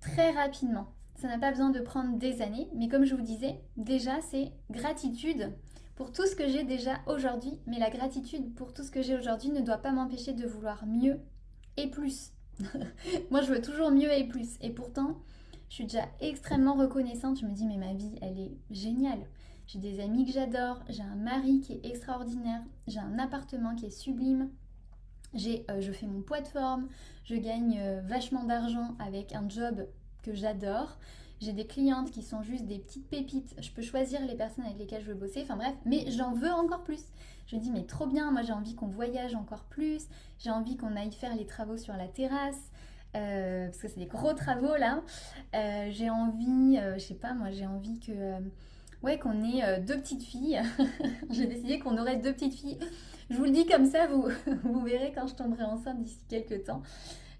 très 0.00 0.30
rapidement. 0.30 0.92
Ça 1.16 1.28
n'a 1.28 1.38
pas 1.38 1.50
besoin 1.50 1.70
de 1.70 1.80
prendre 1.80 2.16
des 2.16 2.42
années, 2.42 2.68
mais 2.74 2.88
comme 2.88 3.04
je 3.04 3.14
vous 3.14 3.22
disais, 3.22 3.60
déjà 3.76 4.20
c'est 4.20 4.52
gratitude 4.70 5.52
pour 6.00 6.12
tout 6.12 6.26
ce 6.26 6.34
que 6.34 6.48
j'ai 6.48 6.64
déjà 6.64 6.98
aujourd'hui, 7.06 7.58
mais 7.66 7.78
la 7.78 7.90
gratitude 7.90 8.54
pour 8.54 8.72
tout 8.72 8.82
ce 8.82 8.90
que 8.90 9.02
j'ai 9.02 9.18
aujourd'hui 9.18 9.50
ne 9.50 9.60
doit 9.60 9.76
pas 9.76 9.92
m'empêcher 9.92 10.32
de 10.32 10.46
vouloir 10.46 10.86
mieux 10.86 11.20
et 11.76 11.90
plus. 11.90 12.32
Moi 13.30 13.42
je 13.42 13.52
veux 13.52 13.60
toujours 13.60 13.90
mieux 13.90 14.10
et 14.10 14.24
plus, 14.26 14.56
et 14.62 14.70
pourtant 14.70 15.18
je 15.68 15.74
suis 15.74 15.84
déjà 15.84 16.08
extrêmement 16.20 16.72
reconnaissante, 16.72 17.38
je 17.38 17.44
me 17.44 17.52
dis 17.52 17.66
mais 17.66 17.76
ma 17.76 17.92
vie 17.92 18.14
elle 18.22 18.38
est 18.38 18.56
géniale. 18.70 19.20
J'ai 19.66 19.78
des 19.78 20.00
amis 20.00 20.24
que 20.24 20.32
j'adore, 20.32 20.80
j'ai 20.88 21.02
un 21.02 21.16
mari 21.16 21.60
qui 21.60 21.74
est 21.74 21.84
extraordinaire, 21.84 22.62
j'ai 22.86 23.00
un 23.00 23.18
appartement 23.18 23.74
qui 23.74 23.84
est 23.84 23.90
sublime, 23.90 24.48
euh, 25.34 25.80
je 25.80 25.92
fais 25.92 26.06
mon 26.06 26.22
poids 26.22 26.40
de 26.40 26.48
forme, 26.48 26.88
je 27.24 27.34
gagne 27.34 27.78
euh, 27.78 28.00
vachement 28.08 28.44
d'argent 28.44 28.96
avec 29.00 29.34
un 29.34 29.46
job 29.50 29.86
que 30.22 30.32
j'adore. 30.32 30.96
J'ai 31.40 31.52
des 31.52 31.66
clientes 31.66 32.10
qui 32.10 32.22
sont 32.22 32.42
juste 32.42 32.66
des 32.66 32.78
petites 32.78 33.08
pépites. 33.08 33.54
Je 33.58 33.70
peux 33.70 33.82
choisir 33.82 34.20
les 34.26 34.34
personnes 34.34 34.64
avec 34.64 34.78
lesquelles 34.78 35.02
je 35.02 35.08
veux 35.08 35.14
bosser. 35.14 35.42
Enfin 35.42 35.56
bref, 35.56 35.74
mais 35.86 36.10
j'en 36.10 36.32
veux 36.32 36.50
encore 36.50 36.84
plus. 36.84 37.02
Je 37.46 37.56
me 37.56 37.60
dis, 37.60 37.70
mais 37.70 37.84
trop 37.84 38.06
bien, 38.06 38.30
moi 38.30 38.42
j'ai 38.42 38.52
envie 38.52 38.74
qu'on 38.74 38.88
voyage 38.88 39.34
encore 39.34 39.64
plus. 39.64 40.06
J'ai 40.38 40.50
envie 40.50 40.76
qu'on 40.76 40.96
aille 40.96 41.12
faire 41.12 41.34
les 41.34 41.46
travaux 41.46 41.76
sur 41.76 41.94
la 41.94 42.08
terrasse. 42.08 42.70
Euh, 43.16 43.66
parce 43.66 43.78
que 43.78 43.88
c'est 43.88 43.98
des 43.98 44.06
gros 44.06 44.34
travaux 44.34 44.76
là. 44.76 45.02
j'ai 45.90 46.10
envie, 46.10 46.78
je 46.94 47.00
sais 47.00 47.14
pas, 47.14 47.32
moi 47.32 47.50
j'ai 47.50 47.66
envie 47.66 47.98
que. 48.00 48.34
ouais, 49.02 49.18
qu'on 49.18 49.42
ait 49.42 49.80
deux 49.80 49.96
petites 49.96 50.22
filles. 50.22 50.60
j'ai 51.30 51.46
décidé 51.46 51.78
qu'on 51.78 51.96
aurait 51.96 52.16
deux 52.16 52.32
petites 52.32 52.54
filles. 52.54 52.78
Je 53.30 53.36
vous 53.36 53.44
le 53.44 53.50
dis 53.50 53.64
comme 53.64 53.86
ça, 53.86 54.08
vous, 54.08 54.28
vous 54.64 54.80
verrez 54.80 55.12
quand 55.14 55.26
je 55.26 55.34
tomberai 55.34 55.62
enceinte 55.62 56.02
d'ici 56.02 56.18
quelques 56.28 56.64
temps. 56.64 56.82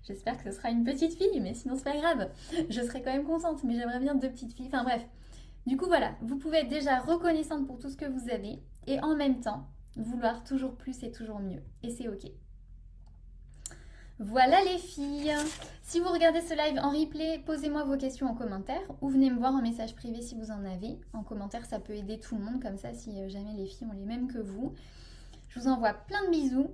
J'espère 0.03 0.37
que 0.39 0.51
ce 0.51 0.57
sera 0.57 0.71
une 0.71 0.85
petite 0.85 1.17
fille, 1.17 1.41
mais 1.41 1.55
sinon 1.55 1.77
c'est 1.77 1.85
pas 1.85 1.97
grave. 1.97 2.31
Je 2.69 2.81
serai 2.83 3.03
quand 3.03 3.13
même 3.13 3.25
contente, 3.25 3.63
mais 3.65 3.75
j'aimerais 3.75 4.01
bien 4.01 4.15
deux 4.15 4.31
petites 4.31 4.55
filles. 4.55 4.69
Enfin 4.69 4.85
bref. 4.85 5.07
Du 5.67 5.77
coup 5.77 5.87
voilà, 5.87 6.15
vous 6.23 6.37
pouvez 6.37 6.59
être 6.59 6.69
déjà 6.69 6.99
reconnaissante 6.99 7.67
pour 7.67 7.79
tout 7.79 7.91
ce 7.91 7.97
que 7.97 8.07
vous 8.07 8.31
avez 8.31 8.63
et 8.87 9.01
en 9.01 9.15
même 9.15 9.41
temps 9.41 9.67
vouloir 9.97 10.43
toujours 10.45 10.75
plus 10.75 11.03
et 11.03 11.11
toujours 11.11 11.41
mieux. 11.41 11.63
Et 11.83 11.91
c'est 11.91 12.09
ok. 12.09 12.31
Voilà 14.23 14.63
les 14.65 14.77
filles. 14.77 15.33
Si 15.83 15.99
vous 15.99 16.11
regardez 16.11 16.43
ce 16.43 16.53
live 16.53 16.79
en 16.83 16.91
replay, 16.91 17.43
posez-moi 17.47 17.85
vos 17.85 17.97
questions 17.97 18.27
en 18.27 18.35
commentaire 18.35 18.83
ou 19.01 19.09
venez 19.09 19.31
me 19.31 19.39
voir 19.39 19.55
en 19.55 19.63
message 19.63 19.95
privé 19.95 20.21
si 20.21 20.35
vous 20.35 20.51
en 20.51 20.63
avez. 20.67 20.99
En 21.15 21.23
commentaire, 21.23 21.65
ça 21.65 21.81
peut 21.81 21.95
aider 21.95 22.21
tout 22.21 22.37
le 22.37 22.45
monde 22.45 22.63
comme 22.63 22.77
ça 22.77 22.93
si 22.93 23.19
euh, 23.19 23.31
jamais 23.31 23.55
les 23.55 23.65
filles 23.65 23.87
ont 23.91 23.95
les 23.95 24.05
mêmes 24.05 24.31
que 24.31 24.39
vous. 24.39 24.75
Je 25.51 25.59
vous 25.59 25.69
envoie 25.69 25.93
plein 25.93 26.25
de 26.27 26.31
bisous. 26.31 26.71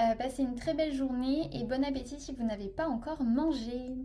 Euh, 0.00 0.14
passez 0.14 0.42
une 0.42 0.54
très 0.54 0.72
belle 0.72 0.94
journée 0.94 1.50
et 1.52 1.64
bon 1.64 1.84
appétit 1.84 2.20
si 2.20 2.32
vous 2.32 2.44
n'avez 2.44 2.68
pas 2.68 2.86
encore 2.86 3.22
mangé. 3.22 3.96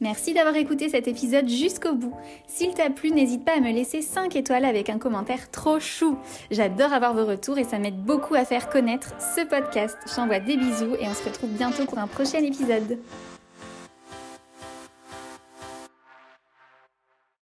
Merci 0.00 0.34
d'avoir 0.34 0.56
écouté 0.56 0.88
cet 0.88 1.06
épisode 1.06 1.48
jusqu'au 1.48 1.94
bout. 1.94 2.14
S'il 2.48 2.74
t'a 2.74 2.90
plu, 2.90 3.12
n'hésite 3.12 3.44
pas 3.44 3.56
à 3.56 3.60
me 3.60 3.70
laisser 3.70 4.02
5 4.02 4.34
étoiles 4.34 4.64
avec 4.64 4.90
un 4.90 4.98
commentaire 4.98 5.48
trop 5.50 5.78
chou. 5.78 6.18
J'adore 6.50 6.92
avoir 6.92 7.14
vos 7.14 7.24
retours 7.24 7.56
et 7.56 7.64
ça 7.64 7.78
m'aide 7.78 8.02
beaucoup 8.02 8.34
à 8.34 8.44
faire 8.44 8.68
connaître 8.68 9.14
ce 9.20 9.46
podcast. 9.46 9.96
J'envoie 10.14 10.40
des 10.40 10.56
bisous 10.56 10.96
et 10.98 11.06
on 11.06 11.14
se 11.14 11.24
retrouve 11.24 11.50
bientôt 11.50 11.86
pour 11.86 11.98
un 11.98 12.08
prochain 12.08 12.40
épisode. 12.40 12.98